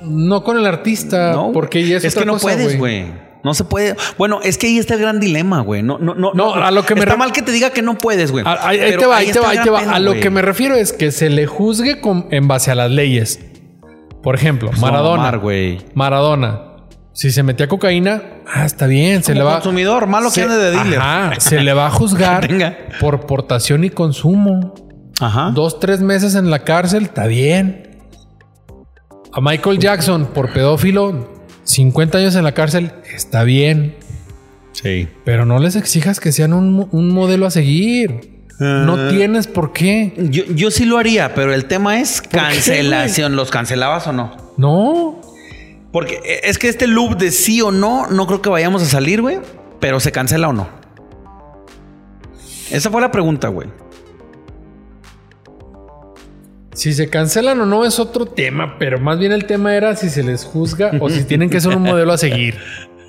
[0.01, 3.05] No con el artista, No, porque ya es, es otra que no cosa, puedes, güey.
[3.43, 3.95] No se puede.
[4.17, 5.83] Bueno, es que ahí está el gran dilema, güey.
[5.83, 6.33] No, no, no.
[6.33, 8.43] No, a lo que me está mal que te diga que no puedes, güey.
[8.47, 9.79] Ah, Ahí, te va, ahí te va, ahí te va.
[9.81, 12.89] A lo que me refiero es que se le juzgue con- en base a las
[12.91, 13.39] leyes.
[14.25, 15.21] Por ejemplo, Pues no, Maradona.
[15.21, 15.77] Omar, güey.
[15.93, 16.61] Maradona.
[17.13, 19.53] Si se metía cocaína, ah, está bien, se Como le va.
[19.61, 20.99] consumidor, malo que ande de dealer.
[20.99, 22.49] Ajá, se le va a juzgar
[22.99, 24.73] por portación y consumo.
[25.21, 25.51] Ajá.
[25.53, 27.99] Dos, tres meses en la cárcel, está bien.
[29.31, 31.31] A Michael Jackson por pedófilo,
[31.63, 33.95] 50 años en la cárcel, está bien.
[34.71, 35.07] Sí.
[35.23, 38.34] Pero no les exijas que sean un, un modelo a seguir.
[38.59, 39.07] No Ah.
[39.09, 40.13] tienes por qué.
[40.29, 43.35] Yo, yo sí lo haría, pero el tema es qué, cancelación.
[43.35, 44.35] ¿Los cancelabas o no?
[44.57, 45.21] No.
[45.91, 49.21] Porque es que este loop de sí o no, no creo que vayamos a salir,
[49.21, 49.39] güey.
[49.79, 50.67] Pero se cancela o no.
[52.71, 53.67] Esa fue la pregunta, güey.
[56.73, 60.09] Si se cancelan o no es otro tema, pero más bien el tema era si
[60.09, 62.57] se les juzga o si tienen que ser un modelo a seguir.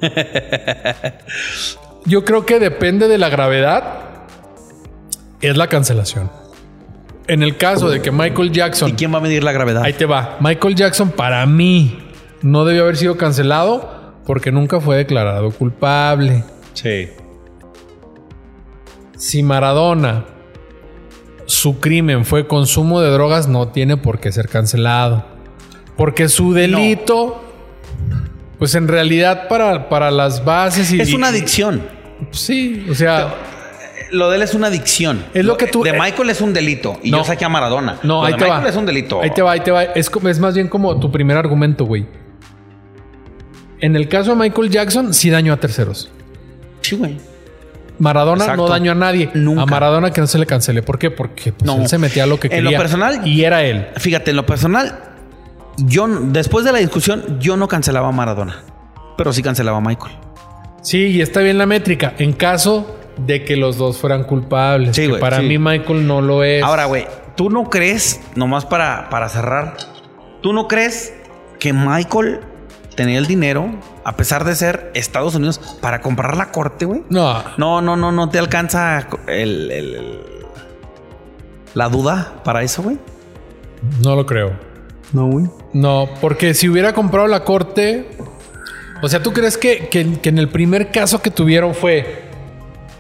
[2.05, 4.16] Yo creo que depende de la gravedad,
[5.41, 6.31] es la cancelación.
[7.29, 9.83] En el caso de que Michael ¿Y Jackson, quién va a medir la gravedad?
[9.83, 11.99] ahí te va, Michael Jackson para mí
[12.43, 16.45] no debió haber sido cancelado porque nunca fue declarado culpable.
[16.75, 17.09] Sí.
[19.17, 20.25] Si Maradona,
[21.47, 25.25] su crimen fue consumo de drogas, no tiene por qué ser cancelado.
[25.97, 27.43] Porque su delito,
[28.59, 31.01] pues en realidad para, para las bases y...
[31.01, 31.83] Es una adicción.
[32.31, 33.35] Sí, o sea...
[34.13, 35.25] Lo de él es una adicción.
[35.35, 36.99] Es lo que tú- De Michael es un delito.
[37.03, 37.19] Y No.
[37.19, 37.99] yo saqué a Maradona.
[38.03, 38.69] No, Lo ahí de te Michael va.
[38.69, 39.21] es un delito.
[39.23, 39.83] Ahí te va, ahí te va.
[39.85, 42.07] Es, más bien como tu primer argumento, güey.
[43.81, 46.11] En el caso de Michael Jackson, sí dañó a terceros.
[46.81, 47.19] Sí, güey.
[47.99, 48.63] Maradona Exacto.
[48.63, 49.31] no dañó a nadie.
[49.35, 49.63] Nunca.
[49.63, 50.83] A Maradona que no se le cancele.
[50.83, 51.11] ¿Por qué?
[51.11, 51.81] Porque pues, No.
[51.83, 52.79] él se metía a lo que En lo quería.
[52.79, 53.89] personal- Y era él.
[53.97, 54.99] Fíjate, en lo personal,
[55.79, 58.63] yo después de la discusión, yo no cancelaba a Maradona.
[59.17, 60.15] Pero sí cancelaba a Michael.
[60.83, 62.15] Sí, y está bien la métrica.
[62.19, 64.95] En caso de que los dos fueran culpables.
[64.97, 65.47] Sí, que para sí.
[65.47, 66.63] mí Michael no lo es.
[66.63, 67.07] Ahora, güey,
[67.37, 69.77] ¿tú no crees, nomás para, para cerrar,
[70.43, 71.15] ¿tú no crees
[71.59, 72.41] que Michael
[72.95, 73.69] tenía el dinero,
[74.05, 77.03] a pesar de ser Estados Unidos, para comprar la corte, güey?
[77.11, 80.21] No, No, no, no, no te alcanza el, el- el-
[81.75, 82.99] la duda para eso, güey.
[84.03, 84.53] no lo creo.
[85.13, 85.47] No, güey.
[85.73, 88.09] No, porque si hubiera comprado la corte.
[89.03, 92.26] O sea, ¿tú crees que, que- que en el primer caso que tuvieron fue.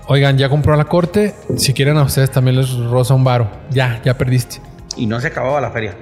[0.08, 1.34] Oigan, ya compró la corte.
[1.56, 3.50] Si quieren a ustedes también les roza un varo.
[3.70, 4.60] Ya, ya perdiste.
[4.96, 5.96] Y no se acababa la feria.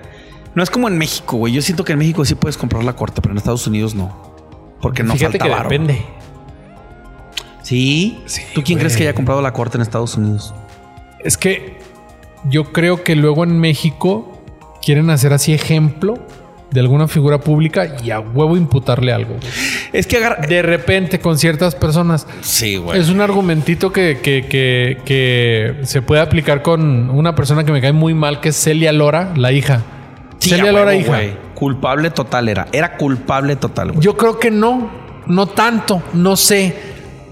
[0.54, 1.52] No es como en México, güey.
[1.52, 4.34] Yo siento que en México sí puedes comprar la corte, pero en Estados Unidos no.
[4.80, 5.68] Porque no Fíjate falta que varo.
[5.68, 6.04] depende.
[7.62, 8.20] Sí.
[8.26, 8.84] Sí, ¿Tú quién güey.
[8.86, 10.54] crees que haya comprado la corte en Estados Unidos?
[11.20, 11.78] Es que
[12.50, 14.42] yo creo que luego en México
[14.84, 16.18] quieren hacer así ejemplo
[16.74, 19.36] de alguna figura pública y a huevo imputarle algo.
[19.36, 19.52] güey.
[19.92, 20.44] Es que agarra.
[20.46, 22.26] De repente con ciertas personas.
[22.40, 23.00] Sí, güey.
[23.00, 27.80] Es un argumentito que, que- que- que se puede aplicar con una persona que me
[27.80, 29.82] cae muy mal, que es Celia Lora, la hija.
[30.40, 31.06] Sí, Celia Lora, hija.
[31.08, 31.36] güey.
[31.54, 32.66] Culpable total era.
[32.72, 34.00] Era culpable total, güey.
[34.02, 34.90] Yo creo que no,
[35.28, 36.74] no tanto, no sé,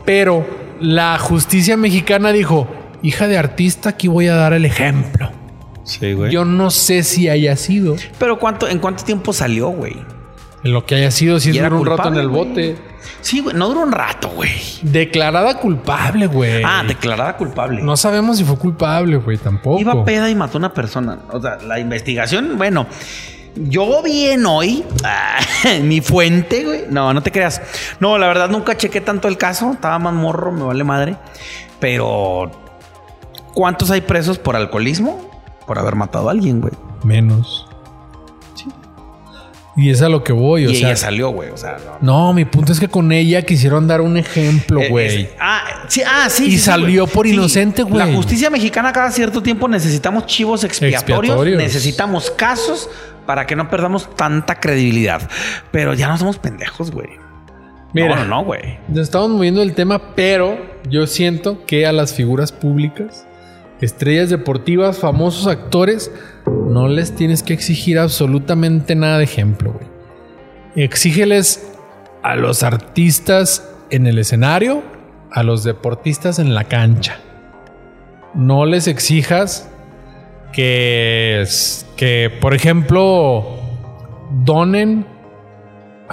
[0.05, 0.47] pero
[0.81, 2.69] la justicia mexicana dijo,
[3.03, 5.31] hija de artista, aquí voy a dar el ejemplo.
[5.85, 6.31] Sí, güey.
[6.33, 9.97] Yo no sé si haya sido, Pero ¿cuánto, ¿en cuánto tiempo salió, güey?
[10.65, 12.49] en lo que haya sido, era duró un rato en el güey.
[12.49, 12.77] bote.
[13.21, 13.57] Sí, güey.
[13.57, 14.51] No duró un rato, güey.
[14.83, 16.63] Declarada culpable, güey.
[16.65, 17.83] Ah, declarada culpable.
[17.83, 19.81] No sabemos si fue culpable, güey, tampoco.
[19.81, 21.19] Iba peda y mató a una persona.
[21.33, 22.87] O sea, la investigación, bueno.
[23.55, 25.39] Yo bien hoy, ah,
[25.83, 26.85] mi fuente, güey.
[26.89, 27.61] No, no te creas.
[28.01, 29.73] No, la verdad nunca chequé tanto el caso.
[29.73, 31.17] Estaba más morro, me vale madre.
[31.81, 32.51] Pero,
[33.53, 35.32] ¿cuántos hay presos por alcoholismo?
[35.67, 36.73] Por haber matado a alguien, güey.
[37.05, 37.67] Menos.
[39.75, 40.89] Y es a lo que voy, o y sea.
[40.89, 41.49] ella salió, güey.
[41.49, 42.27] O sea, no.
[42.27, 45.31] No, mi punto es que con ella quisieron dar un ejemplo, Eh, güey.
[45.41, 46.45] ah, sí, ah, sí.
[46.45, 47.97] Y sí, sí, salió por inocente, güey.
[47.97, 51.57] La justicia mexicana cada cierto tiempo necesitamos chivos expiatorios, Expiatorios.
[51.59, 52.91] necesitamos casos
[53.25, 55.23] para que no perdamos tanta credibilidad.
[55.71, 57.09] Pero ya no somos pendejos, güey.
[57.95, 58.09] Mira.
[58.09, 58.79] no, no, no, güey.
[58.89, 60.59] Nos estamos moviendo el tema, pero
[60.91, 63.27] yo siento que a las figuras públicas,
[63.83, 66.11] estrellas deportivas, famosos actores,
[66.47, 69.87] no les tienes que exigir absolutamente nada de ejemplo, güey.
[70.75, 71.71] Exígeles
[72.23, 74.83] a los artistas en el escenario,
[75.31, 77.19] a los deportistas en la cancha.
[78.35, 79.69] No les exijas
[80.53, 81.45] que,
[81.97, 83.59] que por ejemplo,
[84.45, 85.07] donen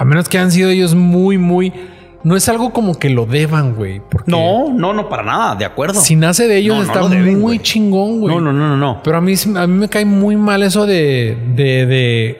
[0.00, 1.74] a menos que han sido ellos muy, muy.
[2.22, 4.02] No es algo como que lo deban, güey.
[4.26, 6.00] No, no, no, para nada, de acuerdo.
[6.00, 8.34] Si nace de ellos No, está deben, muy chingón, güey.
[8.34, 9.00] no, no, no, no, no.
[9.02, 11.36] Pero a mí, a mí me cae muy mal eso de.
[11.54, 12.38] de, de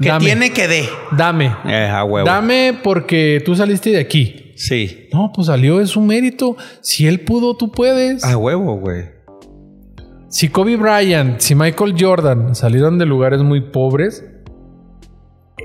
[0.00, 0.88] Que dame, tiene que de.
[1.16, 1.54] Dame.
[1.64, 2.26] Eh, a huevo.
[2.26, 4.52] Dame porque tú saliste de aquí.
[4.56, 5.08] Sí.
[5.12, 6.56] No, pues salió, es su mérito.
[6.80, 8.24] Si él pudo, tú puedes.
[8.24, 9.04] A huevo, güey.
[10.28, 14.24] Si Kobe Bryant, si Michael Jordan salieron de lugares muy pobres,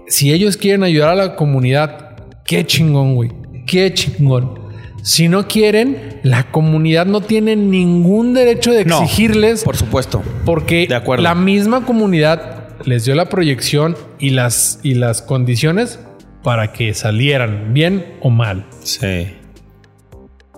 [0.07, 3.31] Si ellos quieren ayudar a la comunidad, qué chingón, güey.
[3.65, 4.59] Qué chingón.
[5.01, 10.23] Si no quieren, la comunidad no tiene ningún derecho de No, exigirles Por supuesto.
[10.45, 11.23] porque De acuerdo.
[11.23, 15.99] la misma comunidad les dio la proyección y las, y las condiciones
[16.43, 18.65] para que salieran bien o mal.
[18.81, 19.27] Sí.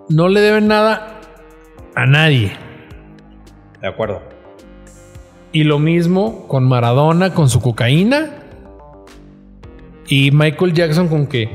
[0.10, 1.20] No le deben nada
[1.96, 2.54] a nadie.
[3.82, 4.22] De acuerdo.
[5.52, 8.44] Y lo mismo con Maradona, con su cocaína.
[10.08, 11.50] Y Michael Jackson con que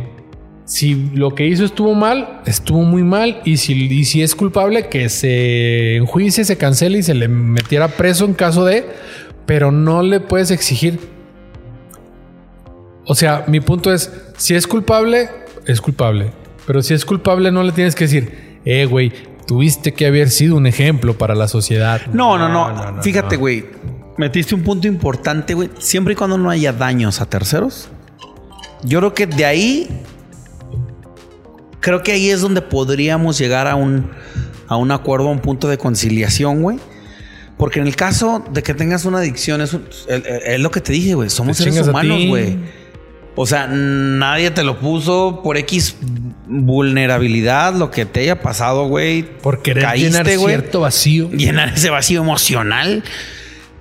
[0.72, 3.42] si lo que hizo estuvo mal, estuvo muy mal.
[3.44, 7.88] Y si, y si es culpable, que se enjuicie, se cancele y se le metiera
[7.88, 8.86] preso en caso de...
[9.44, 10.98] Pero no le puedes exigir.
[13.04, 15.28] O sea, mi punto es, si es culpable,
[15.66, 16.32] es culpable.
[16.66, 19.12] Pero si es culpable, no le tienes que decir, eh, güey,
[19.46, 22.00] tuviste que haber sido un ejemplo para la sociedad.
[22.14, 23.02] No, no, no.
[23.02, 23.66] Fíjate, güey.
[24.16, 25.68] Metiste un punto importante, güey.
[25.80, 27.90] Siempre y cuando no haya daños a terceros.
[28.84, 30.02] Yo creo que de ahí.
[31.82, 34.10] Creo que ahí es donde podríamos llegar a un,
[34.68, 36.78] a un acuerdo, a un punto de conciliación, güey.
[37.58, 40.92] Porque en el caso de que tengas una adicción, es, es- es lo que te
[40.94, 41.28] dije, güey.
[41.28, 42.56] Somos Te seres humanos, güey.
[43.36, 45.96] O sea, nadie te lo puso por X
[46.46, 49.22] vulnerabilidad, lo que te haya pasado, güey.
[49.22, 50.54] Por querer Caíste, llenar güey.
[50.54, 51.30] cierto vacío.
[51.30, 53.02] llenar ese vacío emocional.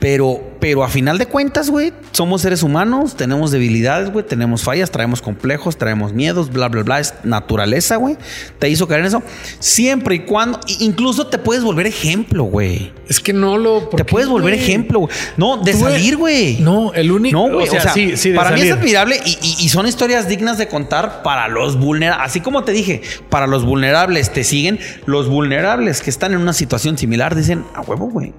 [0.02, 4.90] Pero, pero a final de cuentas, güey, somos seres humanos, tenemos debilidades, güey, tenemos fallas,
[4.90, 7.00] traemos complejos, traemos miedos, bla, bla, bla.
[7.00, 8.18] Es naturaleza, güey.
[8.58, 9.22] Te hizo caer en eso.
[9.60, 12.92] Siempre y cuando, incluso te puedes volver ejemplo, güey.
[13.08, 13.92] Es que no lo.
[13.92, 15.12] ¿por Te qué, puedes volver ejemplo, güey.
[15.38, 16.58] No, de Tú, salir, güey.
[16.62, 17.38] No, el único.
[17.38, 17.68] No, güey.
[17.68, 20.58] O sea, sí, sí, de para mí es admirable y, y- y son historias dignas
[20.58, 22.26] de contar para los vulnerables.
[22.28, 24.80] Así como te dije, para los vulnerables te siguen.
[25.06, 28.34] Los vulnerables que están en una situación similar dicen, a huevo, güey.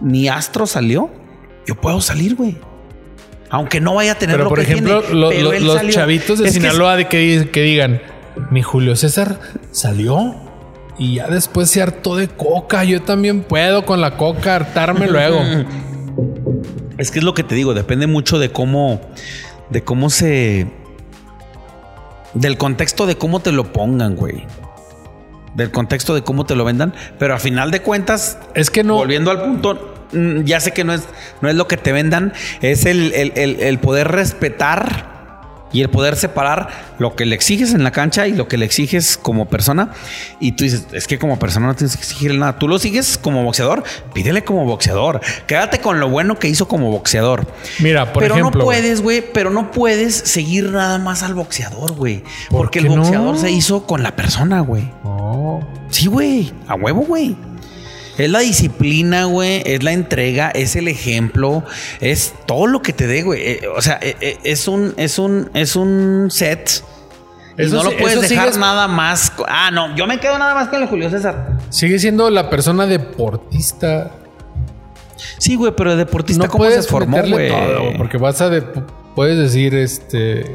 [0.00, 1.10] Mi astro salió.
[1.66, 2.56] Yo puedo salir, güey.
[3.50, 5.64] Aunque no vaya a tener Pero lo por que ejemplo, tiene, lo- pero lo- él
[5.66, 5.92] los salió.
[5.92, 8.00] chavitos de Es que Sinaloa de que, que digan,
[8.50, 9.40] mi Julio César
[9.70, 10.34] salió
[10.98, 12.84] y ya después se hartó de coca.
[12.84, 15.40] Yo también puedo con la coca hartarme luego.
[16.98, 19.00] Es que es lo que te digo, depende mucho de cómo,
[19.70, 20.66] de cómo se,
[22.34, 24.44] del contexto de cómo te lo pongan, güey.
[25.54, 28.94] Del contexto de cómo te lo vendan, pero a final de cuentas, Es que no.
[28.94, 31.02] volviendo al punto, mm, ya sé que no es,
[31.40, 35.17] no es lo que te vendan, es el, el- el- el poder respetar
[35.72, 38.64] y el poder separar lo que le exiges en la cancha y lo que le
[38.64, 39.90] exiges como persona.
[40.40, 42.58] Y tú dices, es que como persona no tienes que exigirle nada.
[42.58, 43.82] Tú lo sigues como boxeador,
[44.14, 45.20] pídele como boxeador.
[45.46, 47.46] Quédate con lo bueno que hizo como boxeador.
[47.80, 48.58] Mira, por pero ejemplo.
[48.60, 52.22] no puedes, güey, pero no puedes seguir nada más al boxeador, güey.
[52.50, 52.96] ¿Por Porque el no?
[52.96, 54.90] boxeador se hizo con la persona, güey.
[55.04, 55.60] No.
[55.90, 56.52] Sí, güey.
[56.66, 57.36] A huevo, güey.
[58.18, 59.62] Es la disciplina, güey.
[59.64, 61.64] Es la entrega, es el ejemplo,
[62.00, 63.40] es todo lo que te dé, güey.
[63.42, 66.82] Eh, o sea, eh, eh, es un, es un, es un set.
[67.56, 69.32] Y Eso no lo puedes dejar nada más.
[69.48, 71.58] Ah, no, yo me quedo nada más con el Julio César.
[71.70, 74.12] Sigue siendo la persona deportista.
[75.38, 77.50] Sí, güey, pero el deportista, no ¿cómo puedes se formó, güey,
[77.96, 78.62] porque vas a de-
[79.16, 80.54] puedes decir este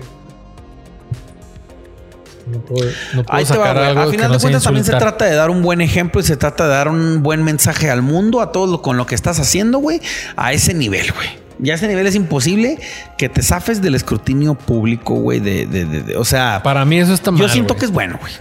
[2.48, 5.26] no puedo, no puedo Ahí va, sacar algo A final de cuentas también se trata
[5.26, 8.42] de dar un buen ejemplo y se trata de dar un buen mensaje al mundo,
[8.42, 10.02] a todo lo con lo que estás haciendo, güey,
[10.36, 11.30] a ese nivel, güey.
[11.60, 12.80] Ya a ese nivel es imposible
[13.18, 16.98] que te zafes del escrutinio público, güey, de, de- de- de- o sea, Para mí
[17.00, 17.40] eso está mal.
[17.42, 18.34] yo siento que es bueno, güey.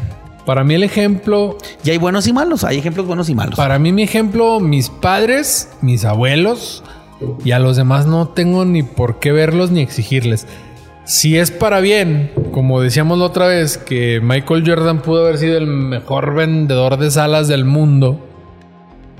[0.46, 3.54] para mí el ejemplo, Y hay buenos y malos, hay ejemplos buenos y malos.
[3.54, 6.82] para mí mi ejemplo, mis padres, mis abuelos
[7.44, 10.46] y a los demás no tengo ni por qué verlos ni exigirles.
[11.04, 15.58] Si es para bien, como decíamos la otra vez, que Michael Jordan pudo haber sido
[15.58, 18.28] el mejor vendedor de salas del mundo,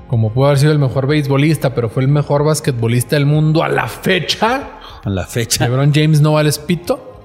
[0.07, 3.67] como pudo haber sido el mejor beisbolista, pero fue el mejor basquetbolista del mundo a
[3.67, 4.79] la fecha.
[5.03, 5.67] A la fecha.
[5.67, 7.21] LeBron James no vale pito.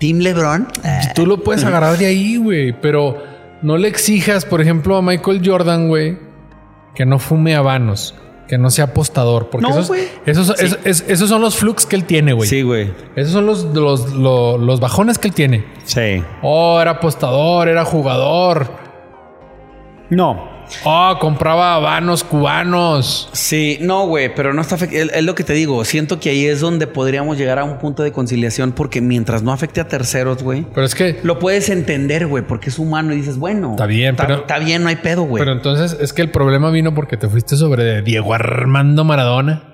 [0.00, 0.66] Team LeBron.
[0.82, 2.72] Y tú lo puedes agarrar de ahí, güey.
[2.72, 3.22] Pero
[3.62, 6.18] no le exijas, por ejemplo, a Michael Jordan, güey,
[6.94, 8.16] que no fume habanos,
[8.48, 9.48] que no sea apostador.
[9.50, 10.08] Porque No, esos, güey.
[10.26, 11.04] esos, Sí.
[11.08, 12.48] esos son los flux que él tiene, güey.
[12.48, 12.92] Sí, güey.
[13.16, 15.64] Esos son los, los, los, los bajones que él tiene.
[15.84, 16.22] Sí.
[16.42, 18.66] Oh, era apostador, era jugador.
[20.10, 20.50] No.
[20.84, 23.28] Oh, compraba habanos cubanos.
[23.32, 25.84] Sí, no, güey, pero no está es, es lo que te digo.
[25.84, 29.52] Siento que ahí es donde podríamos llegar a un punto de conciliación porque mientras no
[29.52, 33.16] afecte a terceros, güey, Pero es que lo puedes entender, güey, porque es humano y
[33.16, 35.40] dices, bueno, Está bien, está, pero- está bien, no hay pedo, güey.
[35.40, 39.71] Pero entonces es que el problema vino porque te fuiste sobre Diego Armando Maradona.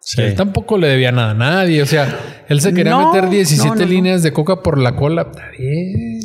[0.00, 0.22] Sí.
[0.22, 1.82] Él tampoco le debía nada a nadie.
[1.82, 3.86] O sea, él se quería No, meter 17 no, no, no.
[3.86, 5.28] líneas de coca por la cola.
[5.30, 6.20] Está bien.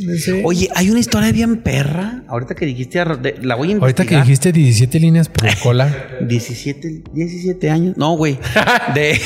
[0.46, 2.24] Oye, hay una historia bien perra.
[2.28, 3.04] Ahorita que dijiste,
[3.42, 3.82] la voy a investigar.
[3.82, 6.08] Ahorita que dijiste 17 líneas por la cola.
[6.22, 7.98] 17, 17 años.
[7.98, 8.40] No, güey.
[8.94, 9.20] De.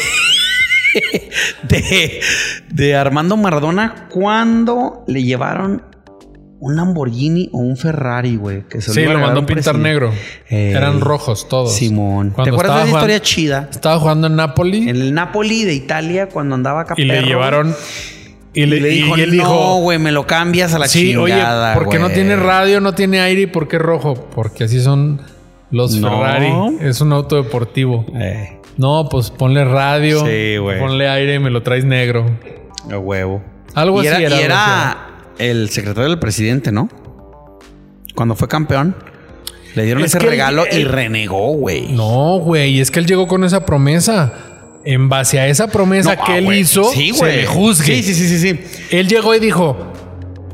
[1.69, 2.19] de,
[2.71, 5.83] de Armando Maradona cuando le llevaron
[6.59, 8.63] un Lamborghini o un Ferrari, güey.
[8.67, 9.89] Que se Sí, a lo mandó un pintar presidente.
[9.89, 10.11] negro.
[10.49, 11.73] Eh, Eran rojos todos.
[11.75, 12.33] Simón.
[12.33, 13.67] ¿Te acuerdas de esa historia chida?
[13.71, 17.75] Estaba jugando en Napoli En el Napoli de Italia, cuando andaba acá y le llevaron.
[18.53, 21.33] Y Y le, y dijo, él no, güey, me lo cambias a la Sí, oye,
[21.35, 22.15] chingada, ¿por qué no güey".
[22.15, 24.15] tiene radio, no tiene aire y por qué rojo?
[24.33, 25.21] Porque así son
[25.69, 26.09] los No.
[26.09, 26.51] Ferrari.
[26.81, 28.03] Es un auto deportivo.
[28.15, 30.25] Eh, No, pues ponle radio.
[30.25, 30.79] Sí, güey.
[30.79, 32.25] Ponle aire y me lo traes negro.
[32.91, 33.43] a huevo.
[33.75, 34.39] Algo y así era, era.
[34.39, 35.06] y algo así era
[35.39, 36.89] el secretario del presidente, ¿no?
[38.15, 38.95] Cuando fue campeón,
[39.75, 41.91] le dieron Es ese él- regalo y renegó, güey.
[41.93, 44.33] No, güey, es que él llegó con esa promesa.
[44.85, 48.01] En base a esa promesa No, que ah, él hizo, Sí, se le juzgue.
[48.01, 48.59] Sí, sí, sí, sí, sí.
[48.95, 49.75] Él llegó y dijo: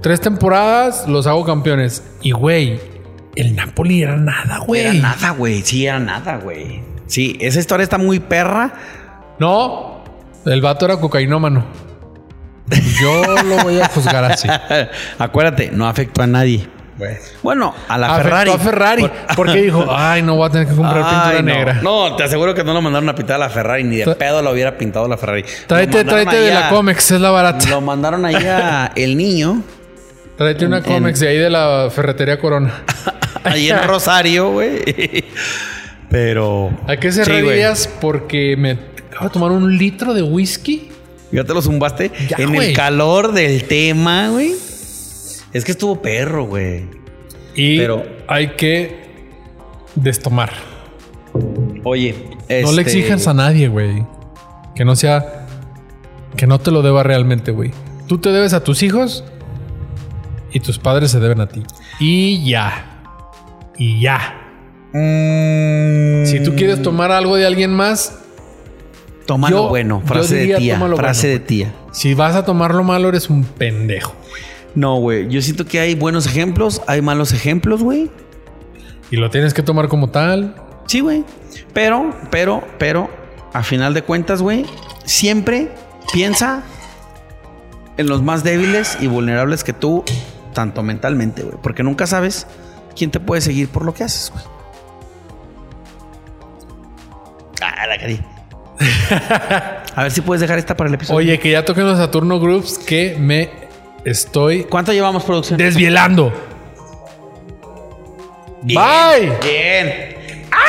[0.02, 2.02] Tres temporadas los hago campeones.
[2.24, 2.80] Y güey,
[3.36, 4.82] el Napoli era nada, güey.
[4.82, 5.62] Era nada, güey.
[5.62, 6.82] Sí, era nada, güey.
[7.06, 8.74] Sí, esa historia está muy perra.
[9.40, 10.04] No,
[10.48, 11.66] el vato era cocainómano.
[13.00, 14.48] Yo lo voy a juzgar así.
[15.20, 16.68] Acuérdate, no afectó a nadie.
[17.42, 18.52] Bueno, a la Afectó Ferrari.
[18.52, 19.12] a Ferrari.
[19.36, 21.42] Porque dijo: Ay, no voy a tener que comprar Ay, pintura no.
[21.42, 21.74] negra.
[21.82, 24.16] No, te aseguro que no lo mandaron a pintar a la Ferrari, ni de Tra-
[24.16, 25.44] pedo lo hubiera pintado la Ferrari.
[25.68, 27.68] Tráete, tráete de la Comex, es la barata.
[27.70, 29.62] Lo mandaron ahí a el niño,
[30.38, 32.84] Tráete una en- Comex de ahí de la ferretería Corona.
[33.44, 35.26] ahí en Rosario, güey.
[36.10, 36.72] Pero.
[36.88, 37.90] ¿A qué se Sí?
[38.00, 38.78] Porque me
[39.10, 40.90] acabo de tomar un litro de whisky.
[41.34, 42.70] Ya te lo zumbaste Ya, en güey.
[42.70, 44.54] el calor del tema, güey.
[45.52, 46.86] Es que estuvo perro, güey.
[47.56, 49.04] Y Pero- hay que
[49.96, 50.52] destomar.
[51.84, 54.06] Oye, No le este, exijas a nadie, güey.
[54.76, 55.48] Que no sea.
[56.38, 57.72] Que no te lo deba realmente, güey.
[58.08, 59.24] Tú te debes a tus hijos
[60.52, 61.64] y tus padres se deben a ti.
[62.00, 63.04] Y ya.
[63.78, 64.40] Y ya.
[64.94, 68.20] mm, Si tú quieres tomar algo de alguien más,
[69.26, 70.80] Tómalo yo- bueno, frase diría, de tía.
[70.96, 71.74] Frase bueno, de tía.
[71.92, 74.14] si vas a tomar lo malo, eres un pendejo.
[74.76, 75.28] No, güey.
[75.30, 78.10] Yo siento que hay buenos ejemplos, hay malos ejemplos, güey.
[79.12, 80.56] Y lo tienes que tomar como tal.
[80.88, 81.24] Sí, güey.
[81.74, 83.10] Pero, pero, pero,
[83.54, 84.66] a final de cuentas, güey,
[85.06, 85.72] siempre
[86.12, 86.64] piensa
[87.98, 90.04] en los más débiles y vulnerables que tú,
[90.54, 91.58] tanto mentalmente, güey.
[91.62, 92.48] Porque nunca sabes
[92.96, 94.44] quién te puede seguir por lo que haces, güey.
[97.62, 98.20] Ah, la cari.
[99.96, 101.18] A ver si puedes dejar esta para el episodio.
[101.18, 103.50] Oye, que ya toquen los Saturno Groups que me
[104.06, 105.58] estoy ¿cuánto llevamos producción?
[105.58, 106.34] desvielando.
[108.64, 109.32] Bien, Bye.
[109.42, 110.16] Bien.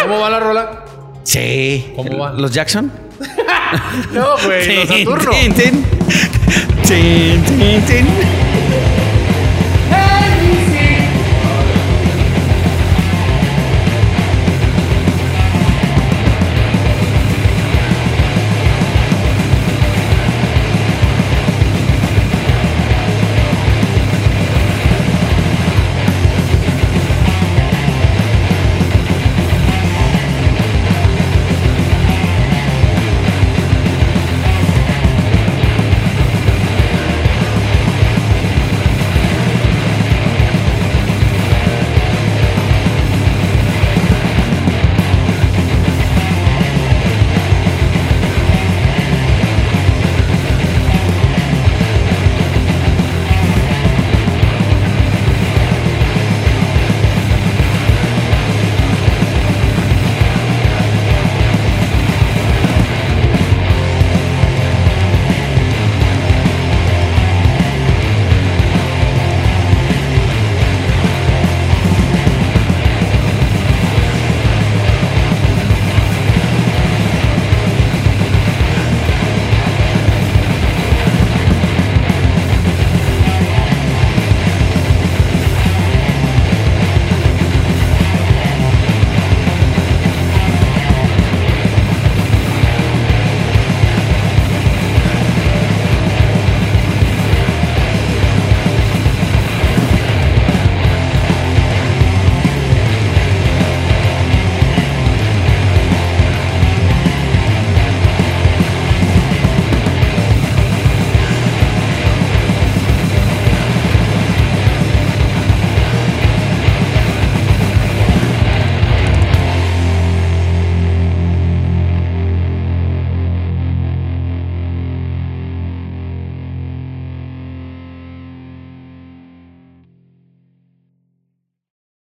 [0.02, 0.84] ¿Cómo va la rola?
[1.22, 1.92] Sí.
[1.96, 2.32] ¿Cómo va?
[2.32, 2.92] ¿Los Jackson?
[4.12, 5.30] No, güey, los Saturno.
[5.30, 5.84] Tin, tin.
[6.86, 8.06] Tin, tin, tin.